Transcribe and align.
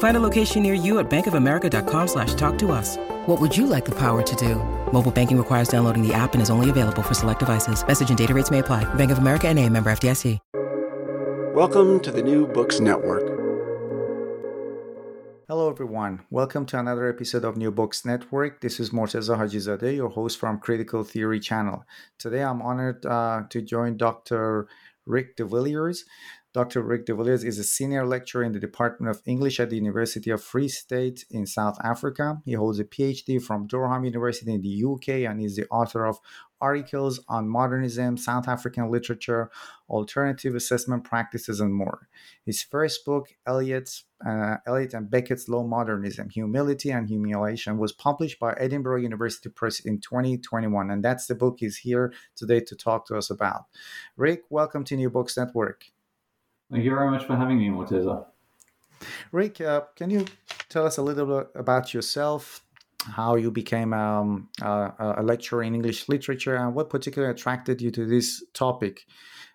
Find 0.00 0.16
a 0.16 0.20
location 0.20 0.62
near 0.62 0.72
you 0.72 0.98
at 0.98 1.10
bankofamerica.com 1.10 2.08
slash 2.08 2.32
talk 2.32 2.56
to 2.58 2.72
us. 2.72 2.96
What 3.26 3.38
would 3.38 3.54
you 3.54 3.66
like 3.66 3.84
the 3.84 3.94
power 3.94 4.22
to 4.22 4.36
do? 4.36 4.56
Mobile 4.92 5.10
banking 5.10 5.36
requires 5.36 5.68
downloading 5.68 6.06
the 6.06 6.14
app 6.14 6.32
and 6.32 6.42
is 6.42 6.48
only 6.48 6.70
available 6.70 7.02
for 7.02 7.14
select 7.14 7.38
devices. 7.38 7.86
Message 7.86 8.08
and 8.08 8.18
data 8.18 8.32
rates 8.32 8.50
may 8.50 8.60
apply. 8.60 8.84
Bank 8.94 9.10
of 9.10 9.18
America 9.18 9.48
and 9.48 9.58
a 9.58 9.68
member 9.68 9.90
FDIC. 9.90 10.38
Welcome 11.54 12.00
to 12.00 12.10
the 12.10 12.22
New 12.22 12.46
Books 12.46 12.80
Network. 12.80 13.28
Hello, 15.48 15.68
everyone. 15.68 16.24
Welcome 16.30 16.64
to 16.66 16.78
another 16.78 17.06
episode 17.06 17.44
of 17.44 17.58
New 17.58 17.70
Books 17.70 18.06
Network. 18.06 18.62
This 18.62 18.80
is 18.80 18.90
Morteza 18.90 19.36
Hajizadeh, 19.36 19.96
your 19.96 20.08
host 20.08 20.38
from 20.38 20.60
Critical 20.60 21.04
Theory 21.04 21.40
Channel. 21.40 21.84
Today, 22.18 22.42
I'm 22.42 22.62
honored 22.62 23.04
uh, 23.04 23.42
to 23.50 23.60
join 23.60 23.98
Dr. 23.98 24.68
Rick 25.04 25.36
de 25.36 25.44
Villiers. 25.44 26.04
Dr. 26.52 26.82
Rick 26.82 27.06
de 27.06 27.14
Villiers 27.14 27.44
is 27.44 27.60
a 27.60 27.64
senior 27.64 28.04
lecturer 28.04 28.42
in 28.42 28.50
the 28.50 28.58
Department 28.58 29.08
of 29.08 29.22
English 29.24 29.60
at 29.60 29.70
the 29.70 29.76
University 29.76 30.30
of 30.30 30.42
Free 30.42 30.66
State 30.66 31.24
in 31.30 31.46
South 31.46 31.78
Africa. 31.84 32.42
He 32.44 32.54
holds 32.54 32.80
a 32.80 32.84
PhD 32.84 33.40
from 33.40 33.68
Durham 33.68 34.04
University 34.04 34.52
in 34.52 34.60
the 34.60 34.84
UK 34.84 35.30
and 35.30 35.40
is 35.40 35.54
the 35.54 35.68
author 35.68 36.04
of 36.04 36.18
articles 36.60 37.20
on 37.28 37.48
modernism, 37.48 38.16
South 38.16 38.48
African 38.48 38.90
literature, 38.90 39.48
alternative 39.88 40.56
assessment 40.56 41.04
practices, 41.04 41.60
and 41.60 41.72
more. 41.72 42.08
His 42.44 42.64
first 42.64 43.04
book, 43.04 43.28
Eliot's, 43.46 44.06
uh, 44.26 44.56
Eliot 44.66 44.92
and 44.92 45.08
Beckett's 45.08 45.48
Low 45.48 45.62
Modernism, 45.62 46.30
Humility 46.30 46.90
and 46.90 47.08
Humiliation, 47.08 47.78
was 47.78 47.92
published 47.92 48.40
by 48.40 48.54
Edinburgh 48.54 49.02
University 49.02 49.50
Press 49.50 49.78
in 49.78 50.00
2021, 50.00 50.90
and 50.90 51.04
that's 51.04 51.28
the 51.28 51.36
book 51.36 51.58
he's 51.60 51.76
here 51.76 52.12
today 52.34 52.58
to 52.58 52.74
talk 52.74 53.06
to 53.06 53.16
us 53.16 53.30
about. 53.30 53.66
Rick, 54.16 54.42
welcome 54.50 54.82
to 54.82 54.96
New 54.96 55.10
Books 55.10 55.36
Network. 55.36 55.84
Thank 56.70 56.84
you 56.84 56.90
very 56.90 57.10
much 57.10 57.24
for 57.24 57.36
having 57.36 57.58
me, 57.58 57.68
Morteza. 57.68 58.26
Rick, 59.32 59.60
uh, 59.60 59.82
can 59.96 60.10
you 60.10 60.26
tell 60.68 60.86
us 60.86 60.98
a 60.98 61.02
little 61.02 61.26
bit 61.26 61.48
about 61.54 61.92
yourself, 61.92 62.62
how 63.02 63.34
you 63.34 63.50
became 63.50 63.92
um, 63.92 64.48
uh, 64.62 64.90
a 64.98 65.22
lecturer 65.22 65.62
in 65.62 65.74
English 65.74 66.08
literature, 66.08 66.54
and 66.54 66.74
what 66.74 66.90
particularly 66.90 67.32
attracted 67.32 67.80
you 67.80 67.90
to 67.90 68.06
this 68.06 68.44
topic? 68.54 69.06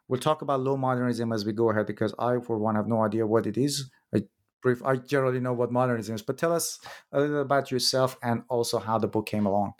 We'll 0.08 0.20
talk 0.20 0.42
about 0.42 0.62
low 0.62 0.78
modernism 0.78 1.32
as 1.32 1.46
we 1.46 1.54
go 1.54 1.70
ahead 1.70 1.88
because 1.88 2.14
I, 2.20 2.40
for 2.40 2.58
one, 2.58 2.76
have 2.76 2.88
no 2.88 3.04
idea 3.04 3.26
what 3.26 3.48
it 3.48 3.58
is. 3.58 3.90
I, 4.14 4.24
brief, 4.62 4.84
I 4.84 4.98
generally 4.98 5.40
know 5.40 5.54
what 5.54 5.72
modernism 5.72 6.16
is, 6.16 6.22
but 6.22 6.38
tell 6.38 6.54
us 6.54 6.80
a 7.12 7.22
little 7.22 7.42
about 7.42 7.72
yourself 7.72 8.18
and 8.22 8.44
also 8.50 8.80
how 8.80 8.98
the 8.98 9.08
book 9.08 9.26
came 9.26 9.46
along. 9.46 9.74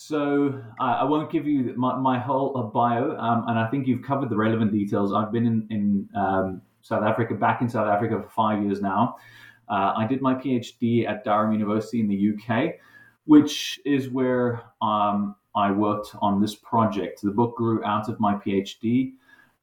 So 0.00 0.62
I 0.78 1.02
won't 1.02 1.28
give 1.28 1.44
you 1.44 1.74
my, 1.76 1.96
my 1.96 2.20
whole 2.20 2.56
uh, 2.56 2.62
bio, 2.62 3.16
um, 3.16 3.46
and 3.48 3.58
I 3.58 3.66
think 3.66 3.88
you've 3.88 4.00
covered 4.00 4.30
the 4.30 4.36
relevant 4.36 4.70
details. 4.70 5.12
I've 5.12 5.32
been 5.32 5.44
in, 5.44 5.66
in 5.70 6.08
um, 6.14 6.62
South 6.82 7.02
Africa, 7.02 7.34
back 7.34 7.62
in 7.62 7.68
South 7.68 7.88
Africa 7.88 8.22
for 8.22 8.28
five 8.28 8.62
years 8.62 8.80
now. 8.80 9.16
Uh, 9.68 9.94
I 9.96 10.06
did 10.06 10.22
my 10.22 10.34
PhD 10.34 11.04
at 11.04 11.24
Durham 11.24 11.52
University 11.52 11.98
in 11.98 12.06
the 12.06 12.32
UK, 12.32 12.74
which 13.24 13.80
is 13.84 14.08
where 14.08 14.62
um, 14.80 15.34
I 15.56 15.72
worked 15.72 16.14
on 16.22 16.40
this 16.40 16.54
project. 16.54 17.20
The 17.20 17.32
book 17.32 17.56
grew 17.56 17.84
out 17.84 18.08
of 18.08 18.20
my 18.20 18.34
PhD, 18.34 19.14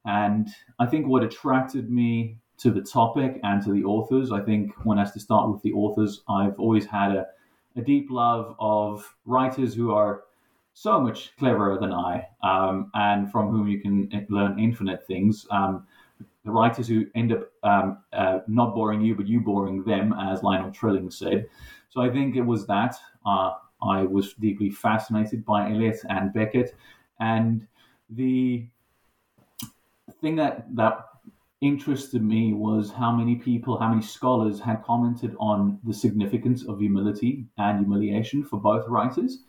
and 0.04 0.50
I 0.80 0.86
think 0.86 1.08
what 1.08 1.24
attracted 1.24 1.90
me 1.90 2.40
to 2.58 2.72
the 2.72 2.82
topic 2.82 3.40
and 3.44 3.64
to 3.64 3.72
the 3.72 3.86
authors, 3.86 4.34
I 4.34 4.42
think 4.42 4.74
one 4.86 4.98
has 4.98 5.14
to 5.14 5.20
start 5.22 5.50
with 5.50 5.62
the 5.62 5.72
authors. 5.72 6.24
I've 6.28 6.60
always 6.60 6.86
had 6.86 7.12
a 7.12 7.26
a 7.76 7.82
deep 7.82 8.08
love 8.10 8.56
of 8.60 9.16
writers 9.26 9.74
who 9.74 9.92
are 9.92 10.24
so 10.74 11.00
much 11.00 11.36
cleverer 11.38 11.78
than 11.80 11.94
I, 11.94 12.28
um, 12.44 12.92
and 12.94 13.32
from 13.32 13.50
whom 13.50 13.68
you 13.68 13.80
can 13.80 14.10
learn 14.30 14.60
infinite 14.60 15.06
things. 15.08 15.46
Um, 15.52 15.88
the 16.44 16.52
writers 16.52 16.88
who 16.88 17.06
end 17.16 17.34
up 17.34 17.50
um, 17.64 17.98
uh, 18.14 18.40
not 18.48 18.76
boring 18.76 19.02
you, 19.02 19.16
but 19.16 19.28
you 19.28 19.40
boring 19.40 19.84
them, 19.84 20.14
as 20.14 20.44
Lionel 20.44 20.72
Trilling 20.72 21.10
said. 21.10 21.48
So 21.90 22.02
I 22.02 22.10
think 22.10 22.36
it 22.36 22.42
was 22.42 22.68
that. 22.68 22.96
Uh, 23.26 23.54
I 23.82 24.04
was 24.04 24.34
deeply 24.34 24.70
fascinated 24.70 25.46
by 25.46 25.70
Eliot 25.70 26.00
and 26.10 26.34
Beckett, 26.34 26.76
and 27.20 27.66
the 28.10 28.68
thing 30.22 30.36
that 30.36 30.66
that 30.76 31.06
interested 31.66 32.24
me 32.24 32.54
was 32.54 32.92
how 32.92 33.12
many 33.12 33.36
people, 33.36 33.78
how 33.78 33.90
many 33.90 34.02
scholars 34.02 34.60
had 34.60 34.84
commented 34.84 35.36
on 35.40 35.80
the 35.84 35.94
significance 35.94 36.66
of 36.68 36.80
humility 36.80 37.46
and 37.58 37.80
humiliation 37.80 38.44
for 38.44 38.60
both 38.60 38.88
writers, 38.88 39.40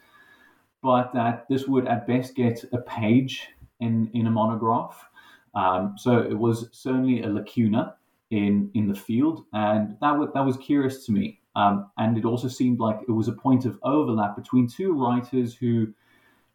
but 0.83 1.13
that 1.15 1.47
this 1.49 1.67
would 1.67 1.87
at 1.87 2.07
best 2.07 2.35
get 2.35 2.65
a 2.73 2.79
page 2.79 3.49
in, 3.81 4.11
in 4.15 4.27
a 4.27 4.31
monograph. 4.31 5.09
Um, 5.55 5.95
so 5.97 6.21
it 6.21 6.39
was 6.39 6.69
certainly 6.73 7.23
a 7.23 7.29
lacuna 7.29 7.97
in, 8.31 8.71
in 8.75 8.89
the 8.89 8.95
field, 8.95 9.45
and 9.53 9.97
that, 10.01 10.13
w- 10.13 10.31
that 10.35 10.45
was 10.45 10.57
curious 10.57 11.07
to 11.07 11.13
me. 11.13 11.41
Um, 11.55 11.91
and 11.97 12.19
it 12.19 12.25
also 12.25 12.49
seemed 12.49 12.81
like 12.81 13.01
it 13.09 13.13
was 13.13 13.29
a 13.29 13.33
point 13.33 13.65
of 13.65 13.79
overlap 13.83 14.37
between 14.37 14.69
two 14.69 14.93
writers 14.93 15.55
who 15.55 15.95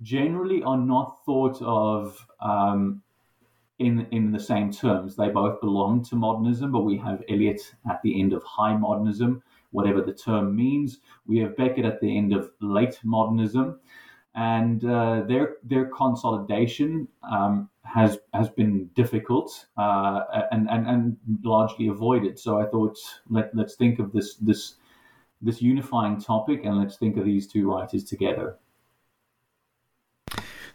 generally 0.01 0.61
are 0.63 0.77
not 0.77 1.17
thought 1.25 1.61
of 1.61 2.25
um, 2.39 3.01
in 3.81 4.07
in 4.11 4.31
the 4.31 4.39
same 4.39 4.71
terms. 4.71 5.15
They 5.15 5.29
both 5.29 5.59
belong 5.61 6.03
to 6.05 6.15
modernism, 6.15 6.71
but 6.71 6.81
we 6.81 6.97
have 6.97 7.23
Eliot 7.29 7.61
at 7.89 8.01
the 8.03 8.19
end 8.21 8.33
of 8.33 8.43
high 8.43 8.77
modernism, 8.77 9.43
whatever 9.71 10.01
the 10.01 10.13
term 10.13 10.55
means. 10.55 10.99
We 11.25 11.39
have 11.39 11.57
Beckett 11.57 11.85
at 11.85 11.99
the 12.01 12.17
end 12.17 12.33
of 12.33 12.51
late 12.61 12.99
modernism, 13.03 13.79
and 14.35 14.85
uh, 14.85 15.23
their 15.27 15.57
their 15.63 15.85
consolidation 15.87 17.07
um, 17.23 17.69
has 17.83 18.19
has 18.33 18.49
been 18.49 18.87
difficult 18.95 19.67
uh, 19.77 20.21
and, 20.51 20.69
and 20.69 20.87
and 20.87 21.17
largely 21.43 21.87
avoided. 21.87 22.39
So 22.39 22.59
I 22.59 22.65
thought 22.67 22.97
let 23.29 23.53
let's 23.55 23.75
think 23.75 23.99
of 23.99 24.11
this 24.13 24.35
this 24.35 24.75
this 25.41 25.61
unifying 25.61 26.19
topic 26.21 26.65
and 26.65 26.77
let's 26.77 26.97
think 26.97 27.17
of 27.17 27.25
these 27.25 27.47
two 27.47 27.69
writers 27.69 28.03
together. 28.03 28.57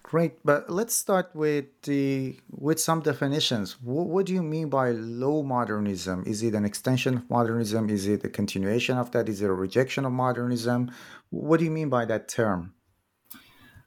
Great, 0.08 0.34
but 0.44 0.70
let's 0.70 0.94
start 0.94 1.34
with 1.34 1.64
the 1.82 2.36
with 2.48 2.78
some 2.78 3.00
definitions. 3.00 3.82
What, 3.82 4.06
what, 4.06 4.26
do 4.26 4.34
you 4.34 4.42
mean 4.44 4.68
by 4.68 4.92
low 4.92 5.42
modernism? 5.42 6.22
Is 6.24 6.44
it 6.44 6.54
an 6.54 6.64
extension 6.64 7.16
of 7.16 7.28
modernism? 7.28 7.90
Is 7.90 8.06
it 8.06 8.22
a 8.22 8.28
continuation 8.28 8.98
of 8.98 9.10
that? 9.10 9.28
Is 9.28 9.42
it 9.42 9.50
a 9.50 9.52
rejection 9.52 10.04
of 10.04 10.12
modernism? 10.12 10.92
What 11.30 11.58
do 11.58 11.64
you 11.64 11.72
mean 11.72 11.88
by 11.88 12.04
that 12.04 12.28
term? 12.28 12.72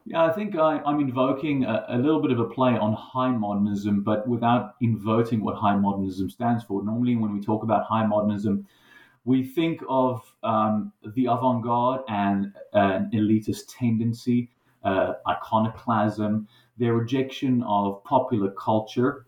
Yeah, 0.04 0.25
I 0.25 0.33
think 0.33 0.57
I, 0.57 0.81
am 0.86 1.00
invoking 1.00 1.63
a, 1.63 1.86
a, 1.88 1.98
little 1.98 2.22
bit 2.22 2.31
of 2.31 2.39
a 2.42 2.50
play 2.50 2.72
on 2.72 2.92
high 2.92 3.31
modernism, 3.31 4.04
but 4.04 4.27
without 4.27 4.75
inverting 4.81 5.42
what 5.42 5.56
high 5.56 5.77
modernism 5.77 6.30
stands 6.30 6.65
for. 6.65 6.83
Normally, 6.83 7.15
when 7.15 7.31
we 7.31 7.39
talk 7.39 7.63
about 7.63 7.86
high 7.86 8.06
modernism, 8.06 8.68
we 9.24 9.45
think 9.45 9.81
of 9.88 10.22
um, 10.44 10.92
the 11.15 11.27
avant 11.27 11.63
garde 11.63 12.01
and 12.10 12.51
an 12.74 13.10
elitist 13.13 13.74
tendency 13.80 14.50
uh, 14.84 15.14
iconoclasm, 15.28 16.48
their 16.78 16.94
rejection 16.94 17.64
of 17.64 18.04
popular 18.04 18.52
culture, 18.52 19.26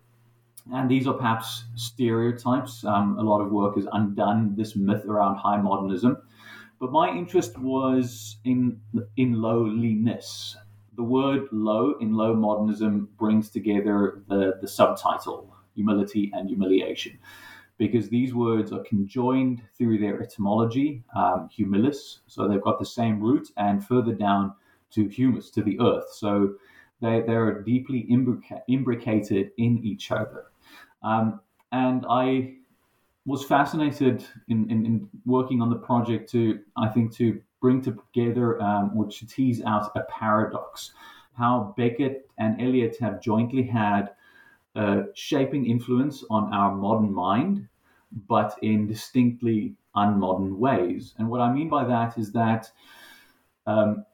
and 0.73 0.89
these 0.89 1.07
are 1.07 1.13
perhaps 1.13 1.65
stereotypes. 1.75 2.83
Um, 2.83 3.17
a 3.17 3.23
lot 3.23 3.41
of 3.41 3.51
work 3.51 3.75
has 3.75 3.87
undone 3.91 4.55
this 4.55 4.75
myth 4.75 5.05
around 5.05 5.37
high 5.37 5.57
modernism. 5.57 6.17
But 6.79 6.91
my 6.91 7.09
interest 7.09 7.57
was 7.59 8.37
in 8.43 8.79
in 9.17 9.41
lowliness. 9.41 10.57
The 10.95 11.03
word 11.03 11.47
low 11.51 11.93
in 11.99 12.13
low 12.13 12.35
modernism 12.35 13.09
brings 13.17 13.49
together 13.49 14.23
the, 14.27 14.57
the 14.61 14.67
subtitle 14.67 15.55
humility 15.75 16.31
and 16.33 16.49
humiliation 16.49 17.17
because 17.77 18.09
these 18.09 18.35
words 18.35 18.71
are 18.71 18.83
conjoined 18.83 19.61
through 19.75 19.97
their 19.97 20.21
etymology, 20.21 21.03
um, 21.15 21.49
humilis, 21.49 22.19
so 22.27 22.47
they've 22.47 22.61
got 22.61 22.77
the 22.77 22.85
same 22.85 23.19
root, 23.19 23.47
and 23.57 23.83
further 23.83 24.13
down 24.13 24.53
to 24.91 25.07
humus, 25.07 25.49
to 25.51 25.61
the 25.61 25.79
earth. 25.79 26.11
So 26.13 26.55
they, 27.01 27.21
they're 27.21 27.61
deeply 27.61 28.07
imbrica- 28.09 28.61
imbricated 28.67 29.51
in 29.57 29.79
each 29.83 30.11
other. 30.11 30.45
Um, 31.03 31.41
and 31.71 32.05
I 32.09 32.55
was 33.25 33.43
fascinated 33.45 34.25
in, 34.47 34.69
in, 34.69 34.85
in, 34.85 35.09
working 35.25 35.61
on 35.61 35.69
the 35.69 35.75
project 35.75 36.29
to, 36.31 36.59
I 36.77 36.87
think, 36.89 37.13
to 37.15 37.41
bring 37.61 37.81
together 37.81 38.61
um, 38.61 38.91
or 38.95 39.07
to 39.07 39.27
tease 39.27 39.61
out 39.63 39.91
a 39.95 40.01
paradox. 40.03 40.91
How 41.37 41.73
Beckett 41.77 42.29
and 42.37 42.61
Eliot 42.61 42.97
have 42.99 43.21
jointly 43.21 43.63
had 43.63 44.11
a 44.75 45.03
shaping 45.13 45.65
influence 45.65 46.23
on 46.29 46.53
our 46.53 46.75
modern 46.75 47.13
mind, 47.13 47.67
but 48.27 48.57
in 48.61 48.87
distinctly 48.87 49.75
unmodern 49.95 50.57
ways. 50.57 51.13
And 51.17 51.29
what 51.29 51.41
I 51.41 51.51
mean 51.51 51.69
by 51.69 51.83
that 51.85 52.17
is 52.17 52.31
that 52.33 52.71
um, 53.67 54.05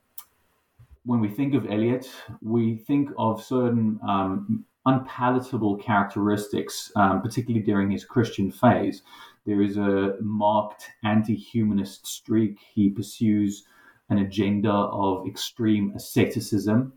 when 1.08 1.22
we 1.22 1.30
think 1.30 1.54
of 1.54 1.66
Eliot, 1.72 2.12
we 2.42 2.76
think 2.76 3.10
of 3.18 3.42
certain 3.42 3.98
um, 4.06 4.66
unpalatable 4.86 5.78
characteristics, 5.78 6.92
um, 6.98 7.22
particularly 7.22 7.66
during 7.66 7.90
his 7.90 8.04
Christian 8.04 8.52
phase. 8.52 9.04
There 9.46 9.62
is 9.62 9.78
a 9.78 10.16
marked 10.20 10.90
anti 11.06 11.34
humanist 11.34 12.06
streak. 12.06 12.60
He 12.76 12.90
pursues 12.90 13.64
an 14.10 14.18
agenda 14.18 14.70
of 14.70 15.26
extreme 15.26 15.94
asceticism. 15.96 16.92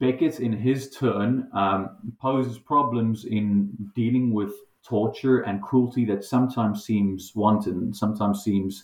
Beckett, 0.00 0.40
in 0.40 0.52
his 0.52 0.90
turn, 0.90 1.48
um, 1.54 2.14
poses 2.20 2.58
problems 2.58 3.24
in 3.24 3.70
dealing 3.94 4.34
with 4.34 4.52
torture 4.82 5.42
and 5.42 5.62
cruelty 5.62 6.04
that 6.06 6.24
sometimes 6.24 6.84
seems 6.84 7.32
wanton, 7.36 7.94
sometimes 7.94 8.42
seems 8.42 8.82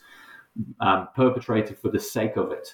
um, 0.79 1.09
perpetrated 1.17 1.77
for 1.77 1.91
the 1.91 1.99
sake 1.99 2.37
of 2.37 2.53
it. 2.53 2.73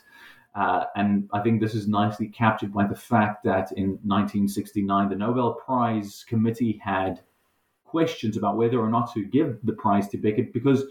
Uh, 0.54 0.84
and 0.96 1.28
I 1.32 1.40
think 1.40 1.60
this 1.60 1.74
is 1.74 1.86
nicely 1.86 2.28
captured 2.28 2.72
by 2.72 2.86
the 2.86 2.96
fact 2.96 3.44
that 3.44 3.70
in 3.72 3.90
1969, 4.02 5.08
the 5.08 5.14
Nobel 5.14 5.54
Prize 5.54 6.24
Committee 6.28 6.80
had 6.82 7.20
questions 7.84 8.36
about 8.36 8.56
whether 8.56 8.78
or 8.78 8.88
not 8.88 9.12
to 9.14 9.24
give 9.24 9.58
the 9.64 9.72
prize 9.72 10.08
to 10.08 10.18
Beckett 10.18 10.52
because 10.52 10.84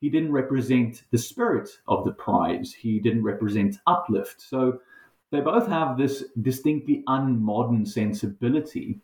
he 0.00 0.08
didn't 0.08 0.32
represent 0.32 1.02
the 1.10 1.18
spirit 1.18 1.68
of 1.86 2.04
the 2.04 2.12
prize. 2.12 2.72
He 2.72 2.98
didn't 3.00 3.22
represent 3.22 3.78
uplift. 3.86 4.40
So 4.40 4.80
they 5.30 5.40
both 5.40 5.66
have 5.68 5.96
this 5.96 6.24
distinctly 6.40 7.04
unmodern 7.06 7.86
sensibility. 7.86 9.00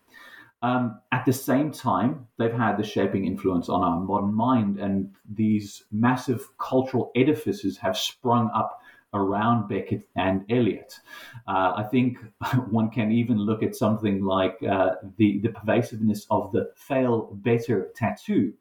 Um, 0.63 1.01
at 1.13 1.25
the 1.25 1.33
same 1.33 1.71
time, 1.71 2.27
they've 2.39 2.53
had 2.53 2.77
the 2.77 2.83
shaping 2.83 3.27
influence 3.27 3.69
on 3.69 3.83
our 3.83 4.01
modern 4.01 4.35
mind, 4.35 4.79
and 4.79 5.15
these 5.31 5.85
massive 5.93 6.49
cultural 6.59 7.13
edifices 7.15 7.77
have 7.79 7.97
sprung 7.97 8.51
up 8.55 8.81
around 9.15 9.69
Beckett 9.69 10.09
and 10.17 10.45
Eliot. 10.51 10.99
Uh, 11.47 11.73
I 11.77 11.85
think 11.85 12.19
one 12.71 12.91
can 12.91 13.11
even 13.13 13.39
look 13.39 13.63
at 13.63 13.75
something 13.75 14.25
like 14.25 14.57
uh, 14.63 14.97
the, 15.17 15.41
the 15.41 15.51
pervasiveness 15.51 16.27
of 16.31 16.53
the 16.53 16.71
fail 16.77 17.31
better 17.43 17.91
tattoo. 17.95 18.53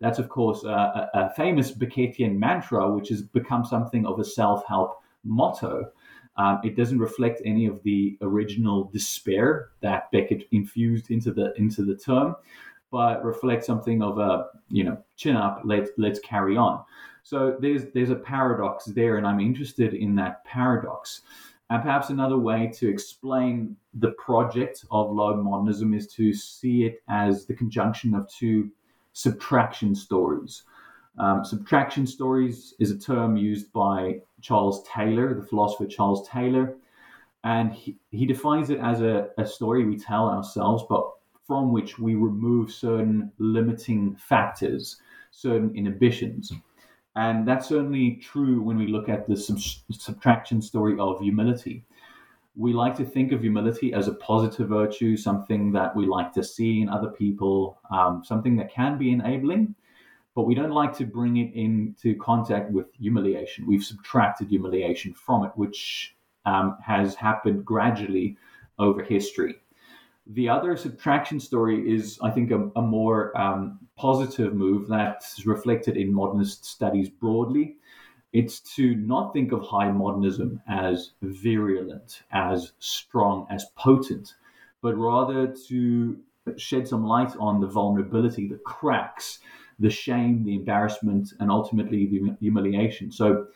That's, 0.00 0.18
of 0.18 0.28
course, 0.28 0.64
uh, 0.64 0.68
a, 0.68 1.08
a, 1.14 1.30
famous 1.36 1.72
Beckettian 1.72 2.38
mantra, 2.38 2.90
which 2.90 3.10
has 3.10 3.20
become 3.20 3.64
something 3.64 4.06
of 4.06 4.18
a 4.18 4.24
self 4.24 4.64
help 4.66 5.02
motto. 5.24 5.90
Um, 6.36 6.60
it 6.64 6.76
doesn't 6.76 6.98
reflect 6.98 7.42
any 7.44 7.66
of 7.66 7.82
the 7.82 8.16
original 8.22 8.84
despair 8.84 9.70
that 9.82 10.10
Beckett 10.10 10.48
infused 10.52 11.10
into 11.10 11.32
the 11.32 11.52
into 11.58 11.84
the 11.84 11.96
term, 11.96 12.34
but 12.90 13.22
reflects 13.22 13.66
something 13.66 14.00
of 14.02 14.18
a 14.18 14.46
you 14.70 14.84
know 14.84 14.96
chin 15.16 15.36
up, 15.36 15.60
let 15.64 15.88
let's 15.98 16.20
carry 16.20 16.56
on. 16.56 16.82
So 17.22 17.56
there's 17.60 17.84
there's 17.94 18.10
a 18.10 18.16
paradox 18.16 18.86
there, 18.86 19.16
and 19.16 19.26
I'm 19.26 19.40
interested 19.40 19.94
in 19.94 20.14
that 20.16 20.44
paradox. 20.44 21.22
And 21.70 21.82
perhaps 21.82 22.10
another 22.10 22.38
way 22.38 22.70
to 22.78 22.88
explain 22.88 23.76
the 23.94 24.10
project 24.12 24.84
of 24.90 25.12
low 25.12 25.36
modernism 25.36 25.94
is 25.94 26.08
to 26.14 26.32
see 26.32 26.84
it 26.84 27.02
as 27.08 27.46
the 27.46 27.54
conjunction 27.54 28.14
of 28.14 28.28
two 28.28 28.70
subtraction 29.12 29.94
stories. 29.94 30.64
Um, 31.18 31.44
subtraction 31.44 32.06
stories 32.06 32.74
is 32.80 32.90
a 32.90 32.98
term 32.98 33.36
used 33.36 33.72
by 33.72 34.20
Charles 34.40 34.82
Taylor, 34.88 35.34
the 35.34 35.46
philosopher 35.46 35.86
Charles 35.86 36.28
Taylor, 36.28 36.76
and 37.44 37.72
he, 37.72 37.96
he 38.10 38.26
defines 38.26 38.70
it 38.70 38.80
as 38.80 39.00
a, 39.00 39.28
a 39.38 39.46
story 39.46 39.84
we 39.84 39.98
tell 39.98 40.28
ourselves, 40.28 40.84
but 40.88 41.08
from 41.46 41.72
which 41.72 41.98
we 41.98 42.14
remove 42.14 42.72
certain 42.72 43.30
limiting 43.38 44.14
factors, 44.16 45.00
certain 45.30 45.74
inhibitions. 45.76 46.52
And 47.16 47.46
that's 47.46 47.68
certainly 47.68 48.16
true 48.16 48.62
when 48.62 48.78
we 48.78 48.86
look 48.86 49.08
at 49.08 49.26
the 49.28 49.36
sub- 49.36 49.58
subtraction 49.90 50.62
story 50.62 50.98
of 50.98 51.20
humility. 51.20 51.84
We 52.56 52.72
like 52.72 52.96
to 52.96 53.04
think 53.04 53.32
of 53.32 53.40
humility 53.40 53.92
as 53.92 54.08
a 54.08 54.14
positive 54.14 54.68
virtue, 54.68 55.16
something 55.16 55.72
that 55.72 55.94
we 55.94 56.06
like 56.06 56.32
to 56.34 56.44
see 56.44 56.82
in 56.82 56.88
other 56.88 57.08
people, 57.08 57.80
um, 57.90 58.22
something 58.24 58.56
that 58.56 58.72
can 58.72 58.98
be 58.98 59.12
enabling, 59.12 59.74
but 60.34 60.42
we 60.42 60.54
don't 60.54 60.72
like 60.72 60.96
to 60.98 61.04
bring 61.04 61.38
it 61.38 61.52
into 61.54 62.16
contact 62.16 62.70
with 62.70 62.92
humiliation. 62.94 63.66
We've 63.66 63.84
subtracted 63.84 64.48
humiliation 64.48 65.14
from 65.14 65.44
it, 65.44 65.52
which 65.54 66.16
um, 66.44 66.76
has 66.84 67.14
happened 67.14 67.64
gradually 67.64 68.36
over 68.78 69.02
history. 69.02 69.56
The 70.32 70.48
other 70.48 70.76
subtraction 70.76 71.40
story 71.40 71.92
is, 71.92 72.18
I 72.22 72.30
think, 72.30 72.52
a, 72.52 72.70
a 72.76 72.82
more 72.82 73.36
um, 73.36 73.80
positive 73.96 74.54
move 74.54 74.86
that's 74.86 75.44
reflected 75.44 75.96
in 75.96 76.14
modernist 76.14 76.64
studies 76.64 77.08
broadly. 77.08 77.76
It's 78.32 78.60
to 78.76 78.94
not 78.94 79.32
think 79.32 79.50
of 79.50 79.62
high 79.62 79.90
modernism 79.90 80.62
as 80.68 81.12
virulent, 81.20 82.22
as 82.30 82.72
strong, 82.78 83.48
as 83.50 83.66
potent, 83.76 84.34
but 84.82 84.94
rather 84.96 85.52
to 85.68 86.16
shed 86.56 86.86
some 86.86 87.04
light 87.04 87.34
on 87.40 87.60
the 87.60 87.66
vulnerability, 87.66 88.46
the 88.46 88.58
cracks, 88.58 89.40
the 89.80 89.90
shame, 89.90 90.44
the 90.44 90.54
embarrassment, 90.54 91.32
and 91.40 91.50
ultimately 91.50 92.06
the 92.06 92.36
humiliation. 92.40 93.10
So, 93.10 93.46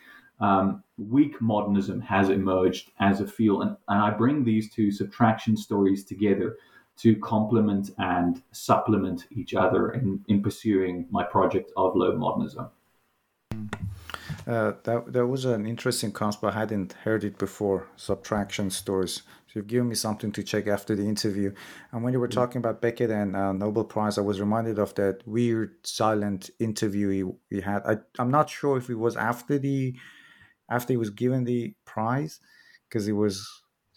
um, 0.41 0.83
weak 0.99 1.41
modernism 1.41 2.01
has 2.01 2.29
emerged 2.29 2.91
as 3.01 3.21
a 3.21 3.27
field, 3.27 3.63
and, 3.63 3.77
and 3.89 4.01
I 4.01 4.11
bring 4.11 4.45
these 4.45 4.71
two 4.71 4.91
subtraction 4.91 5.57
stories 5.57 6.05
together 6.05 6.57
to 6.97 7.17
complement 7.17 7.91
and 7.99 8.43
supplement 8.53 9.27
each 9.33 9.55
other 9.55 9.93
in, 9.93 10.25
in 10.29 10.43
pursuing 10.43 11.07
my 11.11 11.25
project 11.25 11.73
of 11.77 11.97
low 11.97 12.17
modernism. 12.17 12.69
Uh, 14.47 14.73
that, 14.85 15.13
that 15.13 15.27
was 15.27 15.45
an 15.45 15.67
interesting 15.67 16.13
concept. 16.13 16.45
I 16.45 16.53
hadn't 16.53 16.93
heard 17.05 17.25
it 17.25 17.39
before. 17.39 17.89
Subtraction 17.97 18.71
stories. 18.71 19.23
So 19.47 19.61
you've 19.61 19.67
given 19.67 19.89
me 19.89 19.95
something 19.95 20.33
to 20.33 20.43
check 20.43 20.67
after 20.67 20.95
the 20.95 21.05
interview. 21.05 21.55
And 21.93 22.03
when 22.03 22.13
you 22.13 22.21
were 22.21 22.29
mm. 22.29 22.33
talking 22.33 22.59
about 22.59 22.83
Beckett 22.83 23.11
and 23.11 23.35
uh, 23.35 23.53
Nobel 23.53 23.85
Prize, 23.85 24.19
I 24.19 24.21
was 24.21 24.41
reminded 24.41 24.79
of 24.79 24.95
that 24.97 25.27
weird 25.27 25.87
silent 25.87 26.51
interview 26.59 27.09
he, 27.09 27.57
he 27.57 27.61
had. 27.63 27.83
I, 27.87 27.97
I'm 28.19 28.31
not 28.31 28.51
sure 28.51 28.77
if 28.77 28.91
it 28.91 28.99
was 28.99 29.17
after 29.17 29.59
the 29.59 29.95
after 30.71 30.93
he 30.93 30.97
was 30.97 31.11
given 31.11 31.45
the 31.45 31.75
prize 31.85 32.41
because 32.89 33.09
it 33.09 33.13
was 33.13 33.49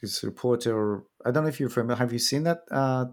this 0.01 0.24
reporter. 0.24 1.03
I 1.25 1.31
don't 1.31 1.43
know 1.43 1.50
if 1.50 1.59
you're 1.59 1.69
familiar. 1.69 1.97
Have 1.97 2.13
you 2.13 2.19
seen 2.19 2.43
that? 2.43 2.59
Uh, 2.71 3.05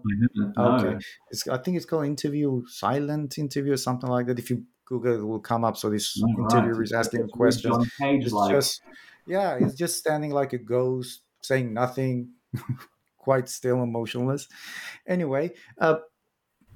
okay, 0.57 0.97
it's, 1.29 1.47
I 1.47 1.57
think 1.57 1.77
it's 1.77 1.85
called 1.85 2.05
interview, 2.05 2.63
silent 2.67 3.37
interview, 3.37 3.73
or 3.73 3.77
something 3.77 4.09
like 4.09 4.27
that. 4.27 4.39
If 4.39 4.49
you 4.49 4.63
Google, 4.85 5.15
it 5.15 5.25
will 5.25 5.39
come 5.39 5.65
up. 5.65 5.77
So 5.77 5.89
this 5.89 6.21
oh, 6.23 6.43
interviewer 6.43 6.75
right. 6.75 6.83
is 6.83 6.91
asking 6.91 7.27
questions. 7.29 7.91
It's 7.99 8.49
just, 8.49 8.81
yeah, 9.27 9.57
it's 9.59 9.75
just 9.75 9.97
standing 9.97 10.31
like 10.31 10.53
a 10.53 10.59
ghost, 10.59 11.21
saying 11.41 11.73
nothing, 11.73 12.29
quite 13.17 13.49
still 13.49 13.81
and 13.81 13.91
motionless. 13.91 14.47
Anyway, 15.07 15.53
uh, 15.79 15.97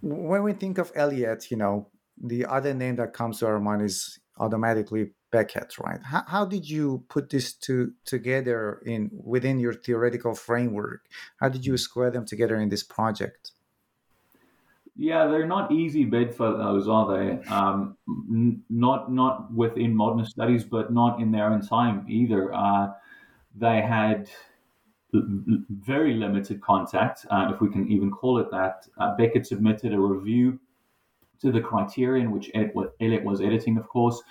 when 0.02 0.44
we 0.44 0.54
think 0.54 0.80
of 0.80 0.92
Eliot, 0.96 1.52
you 1.52 1.58
know, 1.58 1.90
the 2.22 2.46
other 2.46 2.74
name 2.74 2.96
that 2.98 3.14
comes 3.14 3.40
to 3.40 3.48
our 3.48 3.60
mind 3.60 3.84
is 3.84 4.20
automatically 4.38 5.12
Beckett, 5.32 5.78
right? 5.80 6.00
How, 6.04 6.24
how 6.28 6.46
did 6.46 6.70
you 6.70 7.04
put 7.10 7.30
this 7.30 7.54
to, 7.54 7.94
together 8.06 8.82
in 8.86 9.10
within 9.14 9.60
your 9.60 9.74
theoretical 9.74 10.34
framework? 10.36 11.06
How 11.40 11.50
did 11.50 11.66
you 11.66 11.78
square 11.78 12.12
them 12.12 12.26
together 12.26 12.56
in 12.56 12.70
this 12.70 12.84
project? 12.84 13.52
Yeah, 14.96 15.28
they're 15.28 15.48
not 15.48 15.72
easy 15.72 16.04
bedfellows, 16.04 16.90
are 16.90 17.18
they? 17.18 17.48
Um, 17.48 17.96
n- 18.08 18.64
not 18.70 19.12
not 19.12 19.54
within 19.54 19.96
modern 19.96 20.26
studies, 20.26 20.66
but 20.66 20.92
not 20.92 21.22
in 21.22 21.32
their 21.32 21.46
own 21.46 21.62
time 21.62 22.06
either. 22.10 22.54
Uh, 22.54 22.92
they 23.56 23.82
had 23.82 24.30
very 25.14 26.14
limited 26.14 26.62
contact, 26.62 27.26
uh, 27.32 27.52
if 27.54 27.62
we 27.62 27.70
can 27.70 27.90
even 27.90 28.12
call 28.12 28.40
it 28.40 28.52
that. 28.52 28.86
Uh, 28.98 29.16
Beckett 29.16 29.48
submitted 29.48 29.94
a 29.94 30.00
review 30.00 30.60
to 31.42 31.52
the 31.52 31.62
criterion, 31.62 32.32
which 32.32 32.52
Eliot 32.54 33.24
was 33.24 33.42
editing, 33.42 33.78
of 33.78 33.88
course, 33.88 34.22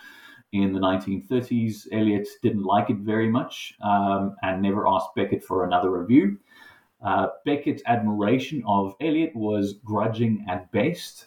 in 0.53 0.73
the 0.73 0.81
1930s. 0.81 1.89
Eliot 1.93 2.29
didn't 2.43 2.65
like 2.65 2.91
it 2.91 2.99
very 2.99 3.29
much 3.29 3.75
um, 3.83 4.37
and 4.43 4.63
never 4.63 4.87
asked 4.87 5.15
Beckett 5.15 5.45
for 5.45 5.65
another 5.65 5.91
review. 5.91 6.39
Uh, 7.05 7.29
Beckett's 7.45 7.83
admiration 7.87 8.63
of 8.67 8.95
Eliot 9.01 9.35
was 9.35 9.75
grudging 9.85 10.45
at 10.49 10.71
best. 10.73 11.27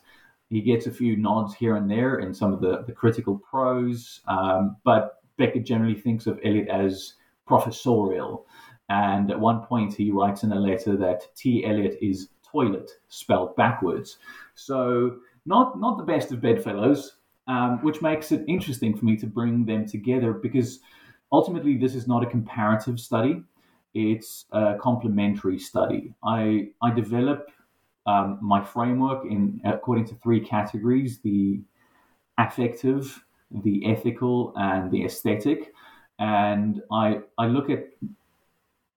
He 0.50 0.62
gets 0.62 0.86
a 0.86 0.92
few 0.92 1.16
nods 1.16 1.54
here 1.54 1.78
and 1.78 1.90
there 1.90 2.20
in 2.20 2.34
some 2.34 2.52
of 2.52 2.60
the, 2.60 2.84
the 2.86 2.92
critical 2.92 3.38
prose, 3.38 4.20
um, 4.28 4.76
but 4.84 5.20
Beckett 5.38 5.66
generally 5.66 5.96
thinks 5.96 6.28
of 6.28 6.40
Eliot 6.44 6.68
as 6.68 7.14
professorial. 7.48 8.46
And 8.90 9.32
at 9.32 9.40
one 9.40 9.62
point, 9.62 9.94
he 9.94 10.12
writes 10.12 10.44
in 10.44 10.52
a 10.52 10.60
letter 10.60 10.98
that 10.98 11.34
T. 11.36 11.66
Eliot 11.66 11.98
is 12.02 12.30
toilet 12.44 12.92
spelled 13.08 13.56
backwards. 13.56 14.18
So, 14.56 15.20
not, 15.46 15.80
not 15.80 15.98
the 15.98 16.04
best 16.04 16.34
of 16.34 16.42
bedfellows, 16.42 17.16
um, 17.52 17.80
which 17.84 18.02
makes 18.02 18.32
it 18.32 18.44
interesting 18.48 18.96
for 18.98 19.06
me 19.06 19.16
to 19.18 19.28
bring 19.28 19.66
them 19.66 19.86
together 19.86 20.34
because 20.34 20.80
ultimately, 21.32 21.78
this 21.78 21.96
is 21.96 22.08
not 22.08 22.24
a 22.24 22.26
comparative 22.26 23.00
study 23.00 23.44
it's 23.94 24.46
a 24.52 24.76
complementary 24.80 25.60
study. 25.60 26.14
I, 26.24 26.70
I 26.82 26.92
develop 26.92 27.50
um, 28.06 28.40
my 28.42 28.64
framework 28.64 29.26
in 29.26 29.62
according 29.66 30.06
to 30.06 30.16
three 30.16 30.40
categories: 30.40 31.20
the 31.20 31.62
affective, 32.38 33.24
the 33.64 33.86
ethical, 33.86 34.54
and 34.56 34.90
the 34.92 35.06
aesthetic. 35.06 35.74
And 36.20 36.82
I 36.92 37.20
I 37.38 37.48
look 37.48 37.70
at 37.70 37.90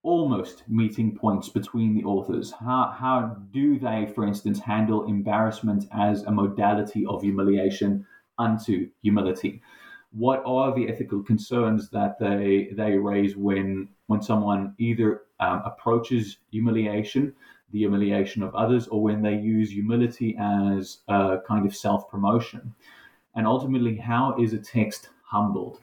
almost 0.03 0.63
meeting 0.69 1.17
points 1.17 1.49
between 1.49 1.95
the 1.95 2.05
authors. 2.05 2.53
How 2.53 2.95
how 2.97 3.37
do 3.53 3.79
they, 3.79 4.11
for 4.15 4.27
instance, 4.27 4.61
handle 4.61 5.07
embarrassment 5.07 5.87
as 5.93 6.23
a 6.23 6.31
modality 6.31 7.05
of 7.07 7.23
humiliation 7.23 8.07
unto 8.39 8.89
humility? 9.03 9.63
what 10.15 10.43
are 10.47 10.73
the 10.75 10.89
ethical 10.89 11.23
concerns 11.23 11.91
that 11.91 12.19
they 12.19 12.69
they 12.73 12.97
raise 12.97 13.37
when 13.37 13.89
when 14.07 14.23
someone 14.23 14.75
either 14.79 15.23
um, 15.41 15.63
approaches 15.65 16.39
humiliation, 16.51 17.35
the 17.73 17.81
humiliation 17.81 18.43
of 18.43 18.55
others, 18.55 18.87
or 18.89 19.03
when 19.03 19.23
they 19.23 19.35
use 19.35 19.71
humility 19.71 20.37
as 20.41 20.99
a 21.09 21.39
kind 21.47 21.67
of 21.67 21.75
self 21.75 22.09
promotion, 22.09 22.75
and 23.35 23.47
ultimately, 23.47 23.97
how 23.97 24.37
is 24.41 24.53
a 24.53 24.59
text 24.59 25.09
humbled? 25.25 25.81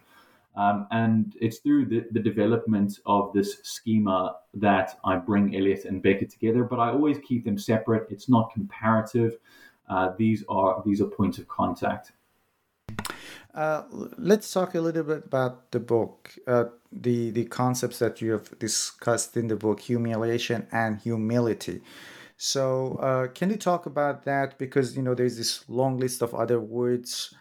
Um, 0.55 0.87
and 0.91 1.33
it's 1.39 1.59
through 1.59 1.85
the, 1.85 2.05
the 2.11 2.19
development 2.19 2.99
of 3.05 3.31
this 3.33 3.59
schema 3.63 4.35
that 4.53 4.99
I 5.05 5.15
bring 5.15 5.55
Eliot 5.55 5.85
and 5.85 6.01
Beckett 6.03 6.29
together, 6.29 6.65
but 6.65 6.77
I 6.79 6.89
always 6.89 7.17
keep 7.19 7.45
them 7.45 7.57
separate. 7.57 8.07
It's 8.09 8.27
not 8.27 8.51
comparative. 8.53 9.37
Uh, 9.89 10.11
these 10.17 10.43
are 10.47 10.81
these 10.85 11.01
are 11.01 11.05
points 11.05 11.37
of 11.37 11.47
contact. 11.49 12.13
Uh, 13.53 13.83
let's 14.17 14.51
talk 14.51 14.75
a 14.75 14.81
little 14.81 15.03
bit 15.03 15.25
about 15.25 15.71
the 15.71 15.79
book, 15.79 16.33
uh, 16.47 16.65
the 16.91 17.31
the 17.31 17.43
concepts 17.45 17.99
that 17.99 18.21
you 18.21 18.31
have 18.31 18.57
discussed 18.59 19.35
in 19.35 19.47
the 19.47 19.57
book, 19.57 19.81
humiliation 19.81 20.67
and 20.71 20.99
humility. 21.01 21.81
So, 22.37 22.95
uh, 22.97 23.27
can 23.29 23.49
you 23.49 23.57
talk 23.57 23.85
about 23.87 24.23
that? 24.25 24.57
Because 24.59 24.95
you 24.97 25.03
know, 25.03 25.15
there's 25.15 25.37
this 25.37 25.67
long 25.69 25.97
list 25.99 26.21
of 26.21 26.33
other 26.35 26.59
words, 26.61 27.33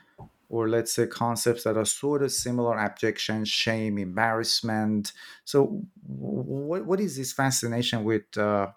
or 0.48 0.68
let's 0.68 0.92
say 0.94 1.06
concepts 1.06 1.64
that 1.64 1.76
are 1.76 1.84
sort 1.86 2.22
of 2.22 2.32
similar: 2.32 2.76
abjection, 2.78 3.44
shame, 3.46 3.98
embarrassment. 3.98 5.12
So, 5.44 5.84
what 6.06 6.86
what 6.86 7.00
is 7.00 7.16
this 7.18 7.32
fascination 7.32 8.04
with 8.04 8.36
uh, 8.38 8.68